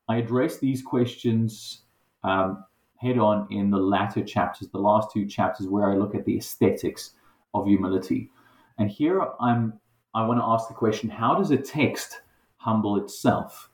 I 0.08 0.16
address 0.16 0.58
these 0.58 0.82
questions 0.82 1.82
um, 2.24 2.64
head 2.96 3.18
on 3.18 3.46
in 3.50 3.70
the 3.70 3.78
latter 3.78 4.24
chapters, 4.24 4.68
the 4.68 4.78
last 4.78 5.12
two 5.12 5.26
chapters, 5.26 5.68
where 5.68 5.90
I 5.90 5.96
look 5.96 6.14
at 6.14 6.24
the 6.24 6.36
aesthetics 6.36 7.12
of 7.54 7.66
humility. 7.66 8.30
And 8.78 8.90
here 8.90 9.24
I'm 9.40 9.74
I 10.14 10.26
want 10.26 10.40
to 10.40 10.44
ask 10.44 10.68
the 10.68 10.74
question: 10.74 11.08
How 11.08 11.36
does 11.36 11.52
a 11.52 11.56
text 11.56 12.22
humble 12.60 13.02
itself? 13.02 13.70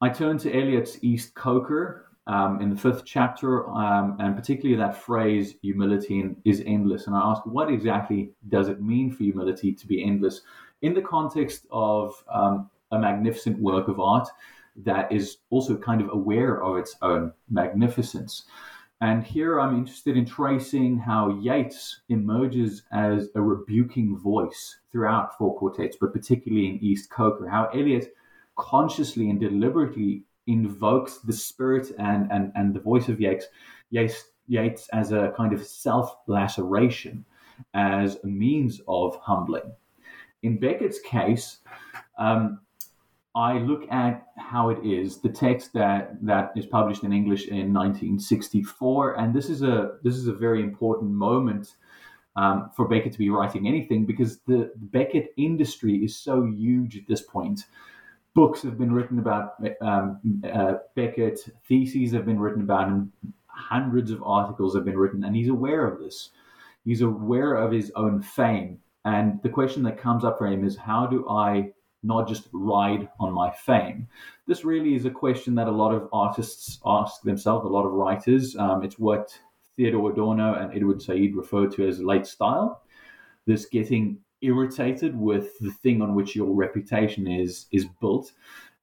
I 0.00 0.08
turn 0.08 0.38
to 0.38 0.52
Eliot's 0.52 0.98
East 1.02 1.34
Coker, 1.34 2.06
um, 2.26 2.60
in 2.60 2.70
the 2.70 2.76
fifth 2.76 3.04
chapter, 3.04 3.68
um, 3.70 4.16
and 4.20 4.36
particularly 4.36 4.76
that 4.76 4.96
phrase, 4.96 5.56
humility 5.62 6.36
is 6.44 6.62
endless. 6.64 7.06
And 7.06 7.16
I 7.16 7.20
ask, 7.20 7.44
what 7.44 7.70
exactly 7.70 8.30
does 8.48 8.68
it 8.68 8.80
mean 8.80 9.10
for 9.10 9.24
humility 9.24 9.72
to 9.72 9.86
be 9.86 10.04
endless 10.04 10.42
in 10.82 10.94
the 10.94 11.02
context 11.02 11.66
of 11.70 12.22
um, 12.32 12.70
a 12.92 12.98
magnificent 12.98 13.58
work 13.58 13.88
of 13.88 13.98
art 14.00 14.28
that 14.76 15.10
is 15.10 15.38
also 15.50 15.76
kind 15.76 16.00
of 16.00 16.10
aware 16.12 16.62
of 16.62 16.76
its 16.76 16.94
own 17.02 17.32
magnificence? 17.50 18.44
And 19.02 19.24
here 19.24 19.58
I'm 19.58 19.76
interested 19.76 20.16
in 20.16 20.26
tracing 20.26 20.98
how 20.98 21.40
Yeats 21.40 22.00
emerges 22.10 22.82
as 22.92 23.30
a 23.34 23.40
rebuking 23.40 24.18
voice 24.18 24.78
throughout 24.92 25.38
Four 25.38 25.56
Quartets, 25.58 25.96
but 25.98 26.12
particularly 26.12 26.68
in 26.68 26.84
East 26.84 27.08
Coker, 27.10 27.48
how 27.48 27.66
Eliot 27.72 28.14
consciously 28.56 29.30
and 29.30 29.40
deliberately 29.40 30.24
invokes 30.46 31.18
the 31.18 31.32
spirit 31.32 31.92
and, 31.98 32.30
and, 32.30 32.52
and 32.54 32.74
the 32.74 32.80
voice 32.80 33.08
of 33.08 33.20
Yeats, 33.20 33.46
Yeats, 33.90 34.24
Yeats 34.48 34.88
as 34.92 35.12
a 35.12 35.32
kind 35.34 35.54
of 35.54 35.64
self 35.64 36.16
laceration, 36.26 37.24
as 37.72 38.18
a 38.22 38.26
means 38.26 38.82
of 38.86 39.16
humbling. 39.16 39.72
In 40.42 40.58
Beckett's 40.58 41.00
case, 41.00 41.58
um, 42.18 42.60
I 43.34 43.58
look 43.58 43.90
at 43.90 44.26
how 44.36 44.70
it 44.70 44.84
is 44.84 45.18
the 45.18 45.28
text 45.28 45.72
that 45.74 46.16
that 46.22 46.52
is 46.56 46.66
published 46.66 47.04
in 47.04 47.12
English 47.12 47.46
in 47.46 47.72
1964, 47.72 49.18
and 49.18 49.34
this 49.34 49.48
is 49.48 49.62
a 49.62 49.98
this 50.02 50.16
is 50.16 50.26
a 50.26 50.32
very 50.32 50.62
important 50.62 51.12
moment 51.12 51.76
um, 52.36 52.70
for 52.74 52.88
Beckett 52.88 53.12
to 53.12 53.18
be 53.18 53.30
writing 53.30 53.68
anything 53.68 54.04
because 54.04 54.38
the 54.46 54.72
Beckett 54.76 55.32
industry 55.36 55.96
is 56.04 56.16
so 56.16 56.44
huge 56.44 56.96
at 56.96 57.06
this 57.06 57.22
point 57.22 57.66
books 58.34 58.62
have 58.62 58.78
been 58.78 58.92
written 58.92 59.18
about 59.18 59.54
um, 59.80 60.42
uh, 60.50 60.74
Beckett, 60.94 61.40
theses 61.66 62.12
have 62.12 62.24
been 62.24 62.38
written 62.38 62.62
about 62.62 62.88
him, 62.88 63.12
hundreds 63.46 64.10
of 64.10 64.22
articles 64.22 64.74
have 64.74 64.84
been 64.84 64.98
written, 64.98 65.24
and 65.24 65.34
he's 65.34 65.48
aware 65.48 65.86
of 65.86 65.98
this. 65.98 66.30
He's 66.84 67.02
aware 67.02 67.54
of 67.54 67.72
his 67.72 67.92
own 67.96 68.22
fame. 68.22 68.78
And 69.04 69.42
the 69.42 69.48
question 69.48 69.82
that 69.84 69.98
comes 69.98 70.24
up 70.24 70.38
for 70.38 70.46
him 70.46 70.64
is 70.64 70.76
how 70.76 71.06
do 71.06 71.28
I 71.28 71.72
not 72.02 72.28
just 72.28 72.48
ride 72.52 73.08
on 73.18 73.32
my 73.32 73.50
fame? 73.50 74.08
This 74.46 74.64
really 74.64 74.94
is 74.94 75.04
a 75.04 75.10
question 75.10 75.54
that 75.56 75.68
a 75.68 75.72
lot 75.72 75.92
of 75.92 76.08
artists 76.12 76.78
ask 76.84 77.22
themselves, 77.22 77.64
a 77.64 77.68
lot 77.68 77.86
of 77.86 77.92
writers. 77.92 78.56
Um, 78.56 78.82
it's 78.82 78.98
what 78.98 79.38
Theodor 79.76 80.10
Adorno 80.10 80.54
and 80.54 80.74
Edward 80.74 81.02
Said 81.02 81.34
referred 81.34 81.72
to 81.72 81.86
as 81.86 82.00
late 82.00 82.26
style. 82.26 82.82
This 83.46 83.66
getting 83.66 84.18
irritated 84.42 85.18
with 85.18 85.58
the 85.60 85.70
thing 85.70 86.00
on 86.00 86.14
which 86.14 86.34
your 86.34 86.54
reputation 86.54 87.26
is 87.26 87.66
is 87.72 87.86
built 88.00 88.32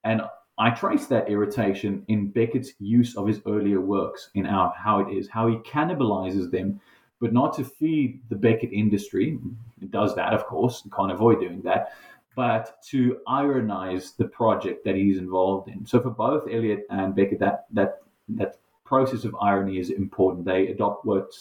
and 0.03 0.21
I 0.59 0.71
trace 0.71 1.05
that 1.07 1.29
irritation 1.29 2.03
in 2.07 2.29
Beckett's 2.29 2.73
use 2.79 3.15
of 3.15 3.27
his 3.27 3.41
earlier 3.45 3.79
works 3.79 4.31
in 4.33 4.47
our 4.47 4.73
how 4.75 4.99
it 4.99 5.13
is, 5.13 5.29
how 5.29 5.47
he 5.47 5.57
cannibalizes 5.57 6.49
them, 6.49 6.81
but 7.19 7.31
not 7.31 7.55
to 7.57 7.63
feed 7.63 8.21
the 8.29 8.35
Beckett 8.35 8.73
industry. 8.73 9.37
It 9.81 9.91
does 9.91 10.15
that, 10.15 10.33
of 10.33 10.45
course, 10.45 10.87
can't 10.95 11.11
avoid 11.11 11.41
doing 11.41 11.61
that, 11.61 11.93
but 12.37 12.79
to 12.83 13.17
ironize 13.27 14.11
the 14.11 14.27
project 14.27 14.85
that 14.85 14.95
he's 14.95 15.17
involved 15.17 15.69
in. 15.69 15.83
So 15.87 15.99
for 15.99 16.11
both 16.11 16.47
Eliot 16.47 16.85
and 16.91 17.15
Beckett, 17.15 17.39
that 17.39 17.65
that 17.71 18.01
that 18.29 18.59
process 18.85 19.25
of 19.25 19.35
irony 19.41 19.79
is 19.79 19.89
important. 19.89 20.45
They 20.45 20.67
adopt 20.67 21.03
what 21.03 21.31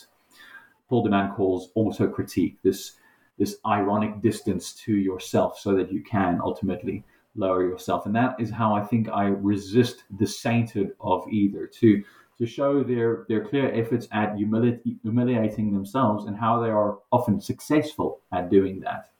Paul 0.88 1.04
de 1.04 1.10
Man 1.10 1.34
calls 1.34 1.70
autocritique, 1.76 2.56
this 2.62 2.92
this 3.38 3.58
ironic 3.66 4.22
distance 4.22 4.72
to 4.84 4.96
yourself 4.96 5.58
so 5.58 5.74
that 5.76 5.92
you 5.92 6.02
can 6.02 6.40
ultimately 6.42 7.04
lower 7.34 7.62
yourself. 7.68 8.06
And 8.06 8.16
that 8.16 8.40
is 8.40 8.50
how 8.50 8.74
I 8.74 8.82
think 8.82 9.10
I 9.10 9.26
resist 9.26 10.04
the 10.18 10.26
sainted 10.26 10.92
of 10.98 11.28
either 11.30 11.66
to 11.66 12.02
to 12.38 12.46
show 12.46 12.82
their 12.82 13.26
their 13.28 13.44
clear 13.44 13.70
efforts 13.74 14.08
at 14.12 14.34
humili- 14.34 14.80
humiliating 15.02 15.74
themselves 15.74 16.24
and 16.24 16.38
how 16.38 16.58
they 16.58 16.70
are 16.70 17.00
often 17.12 17.38
successful 17.38 18.22
at 18.32 18.48
doing 18.48 18.80
that. 18.80 19.10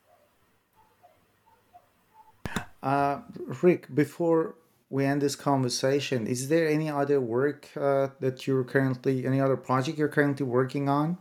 Uh, 2.86 3.20
Rick, 3.62 3.92
before 3.92 4.54
we 4.90 5.04
end 5.04 5.20
this 5.20 5.34
conversation, 5.34 6.24
is 6.28 6.48
there 6.48 6.68
any 6.68 6.88
other 6.88 7.20
work 7.20 7.68
uh, 7.76 8.06
that 8.20 8.46
you're 8.46 8.62
currently, 8.62 9.26
any 9.26 9.40
other 9.40 9.56
project 9.56 9.98
you're 9.98 10.06
currently 10.06 10.46
working 10.46 10.88
on? 10.88 11.18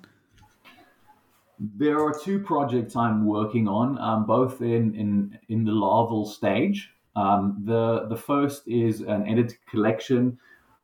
There 1.58 2.00
are 2.06 2.14
two 2.14 2.40
projects 2.40 2.96
I'm 2.96 3.26
working 3.26 3.68
on, 3.68 3.98
um, 3.98 4.28
both 4.28 4.62
in, 4.62 4.94
in, 4.94 5.40
in 5.50 5.66
the 5.66 5.72
larval 5.72 6.28
stage. 6.28 6.92
Um, 7.16 7.64
the, 7.66 8.06
the 8.10 8.16
first 8.16 8.68
is 8.68 9.02
an 9.02 9.26
edited 9.28 9.58
collection 9.66 10.38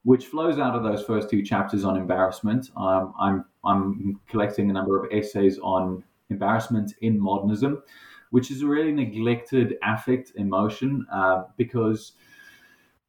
which 0.03 0.25
flows 0.25 0.57
out 0.57 0.75
of 0.75 0.81
those 0.81 1.03
first 1.03 1.29
two 1.29 1.43
chapters 1.43 1.85
on 1.85 1.95
embarrassment. 1.95 2.71
Um, 2.75 3.13
I'm, 3.19 3.45
I'm 3.63 4.19
collecting 4.27 4.71
a 4.71 4.73
number 4.73 4.99
of 4.99 5.11
essays 5.11 5.59
on 5.61 6.03
embarrassment 6.31 6.95
in 7.01 7.19
modernism, 7.19 7.83
which 8.31 8.51
is 8.51 8.63
a 8.63 8.67
really 8.67 8.91
neglected 8.91 9.77
affect 9.83 10.33
emotion 10.35 11.05
uh, 11.13 11.43
because– 11.57 12.13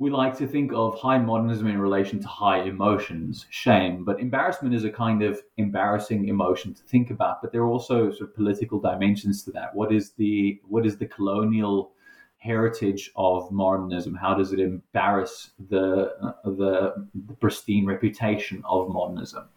we 0.02 0.10
like 0.10 0.36
to 0.36 0.48
think 0.48 0.72
of 0.74 0.98
high 0.98 1.18
modernism 1.18 1.68
in 1.68 1.78
relation 1.78 2.18
to 2.20 2.26
high 2.26 2.62
emotions, 2.62 3.46
shame, 3.50 4.04
but 4.04 4.18
embarrassment 4.18 4.74
is 4.74 4.82
a 4.82 4.90
kind 4.90 5.22
of 5.22 5.40
embarrassing 5.58 6.26
emotion 6.26 6.74
to 6.74 6.82
think 6.82 7.10
about. 7.10 7.40
But 7.40 7.52
there 7.52 7.62
are 7.62 7.68
also 7.68 8.10
sort 8.10 8.30
of 8.30 8.34
political 8.34 8.80
dimensions 8.80 9.44
to 9.44 9.52
that. 9.52 9.72
What 9.74 9.92
is 9.92 10.10
the 10.14 10.60
what 10.64 10.84
is 10.84 10.98
the 10.98 11.06
colonial 11.06 11.92
heritage 12.38 13.12
of 13.14 13.52
modernism? 13.52 14.16
How 14.16 14.34
does 14.34 14.52
it 14.52 14.58
embarrass 14.58 15.52
the 15.68 16.12
uh, 16.20 16.50
the, 16.50 17.08
the, 17.28 17.34
pristine 17.34 17.86
reputation 17.86 18.60
of 18.68 18.88
modernism? 18.88 19.48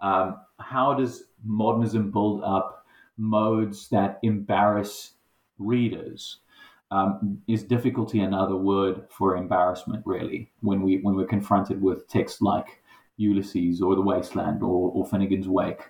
Um, 0.00 0.38
how 0.58 0.94
does 0.94 1.24
modernism 1.44 2.10
build 2.10 2.42
up 2.42 2.81
modes 3.22 3.88
that 3.88 4.18
embarrass 4.22 5.12
readers? 5.58 6.38
um, 6.92 7.40
is 7.48 7.64
difficulty 7.64 8.20
another 8.20 8.56
word 8.56 9.06
for 9.08 9.36
embarrassment 9.36 10.02
really 10.04 10.52
when 10.60 10.82
we 10.82 10.98
when 10.98 11.16
we're 11.16 11.26
confronted 11.26 11.80
with 11.80 12.06
texts 12.06 12.42
like 12.42 12.82
Ulysses 13.16 13.80
or 13.80 13.94
The 13.94 14.02
Wasteland 14.02 14.62
or, 14.62 14.92
or 14.92 15.06
Finnegans 15.06 15.46
Wake 15.46 15.80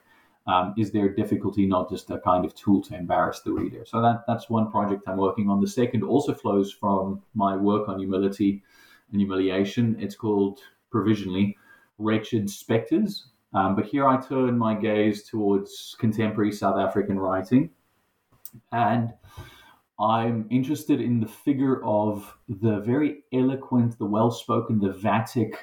um, 0.47 0.75
is 0.79 0.93
there 0.93 1.09
difficulty 1.09 1.67
not 1.67 1.91
just 1.91 2.11
a 2.11 2.21
kind 2.21 2.45
of 2.45 2.55
tool 2.55 2.81
to 2.83 2.95
embarrass 2.95 3.41
the 3.41 3.53
reader 3.53 3.85
so 3.85 4.01
that 4.01 4.23
that's 4.29 4.49
one 4.49 4.71
project 4.71 5.03
I'm 5.09 5.17
working 5.17 5.51
on 5.51 5.61
the 5.61 5.67
second 5.67 6.05
also 6.05 6.35
flows 6.35 6.73
from 6.73 7.21
my 7.35 7.57
work 7.57 7.89
on 7.89 7.99
humility 7.99 8.63
and 9.11 9.21
humiliation 9.21 9.97
it's 9.99 10.15
called 10.15 10.61
provisionally 10.91 11.57
Wretched 11.99 12.49
Spectres 12.49 13.27
um, 13.55 13.77
but 13.77 13.87
here 13.87 14.07
I 14.07 14.21
turn 14.21 14.57
my 14.57 14.75
gaze 14.75 15.25
towards 15.29 15.97
contemporary 15.99 16.53
South 16.53 16.79
African 16.79 17.19
writing 17.19 17.71
and 18.73 19.13
I'm 19.99 20.47
interested 20.51 21.01
in 21.01 21.21
the 21.21 21.29
figure 21.29 21.83
of 21.85 22.37
the 22.49 22.81
very 22.81 23.23
eloquent, 23.33 23.99
the 23.99 24.07
well 24.07 24.31
spoken, 24.31 24.81
the 24.81 24.93
Vatic 24.93 25.55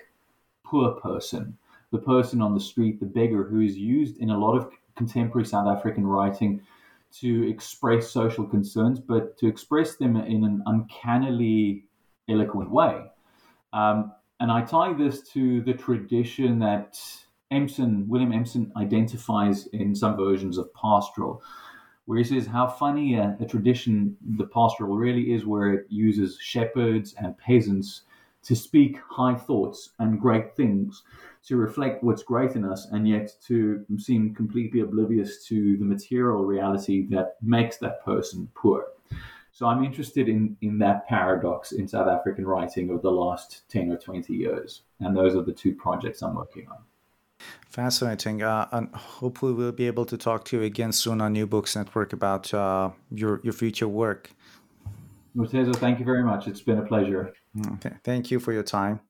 poor 0.63 0.91
person, 0.91 1.57
the 1.91 1.97
person 1.97 2.41
on 2.41 2.53
the 2.53 2.59
street, 2.59 2.99
the 2.99 3.05
beggar, 3.05 3.43
who 3.43 3.59
is 3.59 3.77
used 3.77 4.17
in 4.19 4.29
a 4.29 4.37
lot 4.37 4.55
of 4.55 4.69
contemporary 4.95 5.45
South 5.45 5.67
African 5.67 6.05
writing 6.05 6.61
to 7.11 7.49
express 7.49 8.11
social 8.11 8.45
concerns, 8.45 8.99
but 8.99 9.37
to 9.39 9.47
express 9.47 9.95
them 9.95 10.15
in 10.15 10.43
an 10.43 10.61
uncannily 10.67 11.85
eloquent 12.29 12.69
way. 12.69 13.11
Um, 13.73 14.13
and 14.39 14.51
I 14.51 14.61
tie 14.61 14.93
this 14.93 15.27
to 15.31 15.61
the 15.61 15.73
tradition 15.73 16.59
that 16.59 16.99
Empson, 17.51 18.07
William 18.07 18.31
Empson 18.31 18.71
identifies 18.77 19.67
in 19.67 19.95
some 19.95 20.15
versions 20.15 20.57
of 20.57 20.73
pastoral, 20.73 21.41
where 22.05 22.19
he 22.19 22.23
says 22.23 22.45
how 22.45 22.67
funny 22.67 23.15
a, 23.15 23.35
a 23.39 23.45
tradition 23.45 24.15
the 24.37 24.45
pastoral 24.45 24.95
really 24.95 25.33
is, 25.33 25.45
where 25.45 25.73
it 25.73 25.85
uses 25.89 26.37
shepherds 26.39 27.15
and 27.17 27.37
peasants 27.37 28.03
to 28.43 28.55
speak 28.55 28.97
high 29.09 29.35
thoughts 29.35 29.91
and 29.99 30.21
great 30.21 30.55
things, 30.55 31.03
to 31.43 31.57
reflect 31.57 32.03
what's 32.03 32.23
great 32.23 32.55
in 32.55 32.63
us, 32.63 32.87
and 32.91 33.07
yet 33.07 33.31
to 33.47 33.85
seem 33.97 34.33
completely 34.33 34.81
oblivious 34.81 35.45
to 35.45 35.77
the 35.77 35.85
material 35.85 36.45
reality 36.45 37.07
that 37.07 37.35
makes 37.41 37.77
that 37.77 38.03
person 38.05 38.49
poor. 38.53 38.85
So 39.51 39.65
I'm 39.65 39.83
interested 39.83 40.29
in, 40.29 40.55
in 40.61 40.77
that 40.79 41.07
paradox 41.07 41.73
in 41.73 41.87
South 41.87 42.07
African 42.07 42.45
writing 42.45 42.91
of 42.91 43.01
the 43.01 43.11
last 43.11 43.67
10 43.69 43.91
or 43.91 43.97
20 43.97 44.33
years. 44.33 44.83
And 44.99 45.17
those 45.17 45.35
are 45.35 45.41
the 45.41 45.51
two 45.51 45.75
projects 45.75 46.21
I'm 46.21 46.35
working 46.35 46.67
on. 46.69 46.77
Fascinating. 47.69 48.41
Uh, 48.41 48.67
and 48.71 48.93
hopefully 48.95 49.53
we'll 49.53 49.71
be 49.71 49.87
able 49.87 50.05
to 50.05 50.17
talk 50.17 50.43
to 50.45 50.57
you 50.57 50.63
again 50.63 50.91
soon 50.91 51.21
on 51.21 51.33
New 51.33 51.45
Books 51.45 51.75
Network 51.75 52.13
about 52.13 52.53
uh, 52.53 52.89
your, 53.11 53.41
your 53.43 53.53
future 53.53 53.87
work. 53.87 54.31
Morteza, 55.35 55.75
thank 55.75 55.99
you 55.99 56.05
very 56.05 56.23
much. 56.23 56.47
It's 56.47 56.61
been 56.61 56.79
a 56.79 56.85
pleasure. 56.85 57.33
Okay. 57.73 57.93
Thank 58.03 58.31
you 58.31 58.39
for 58.39 58.51
your 58.51 58.63
time. 58.63 59.01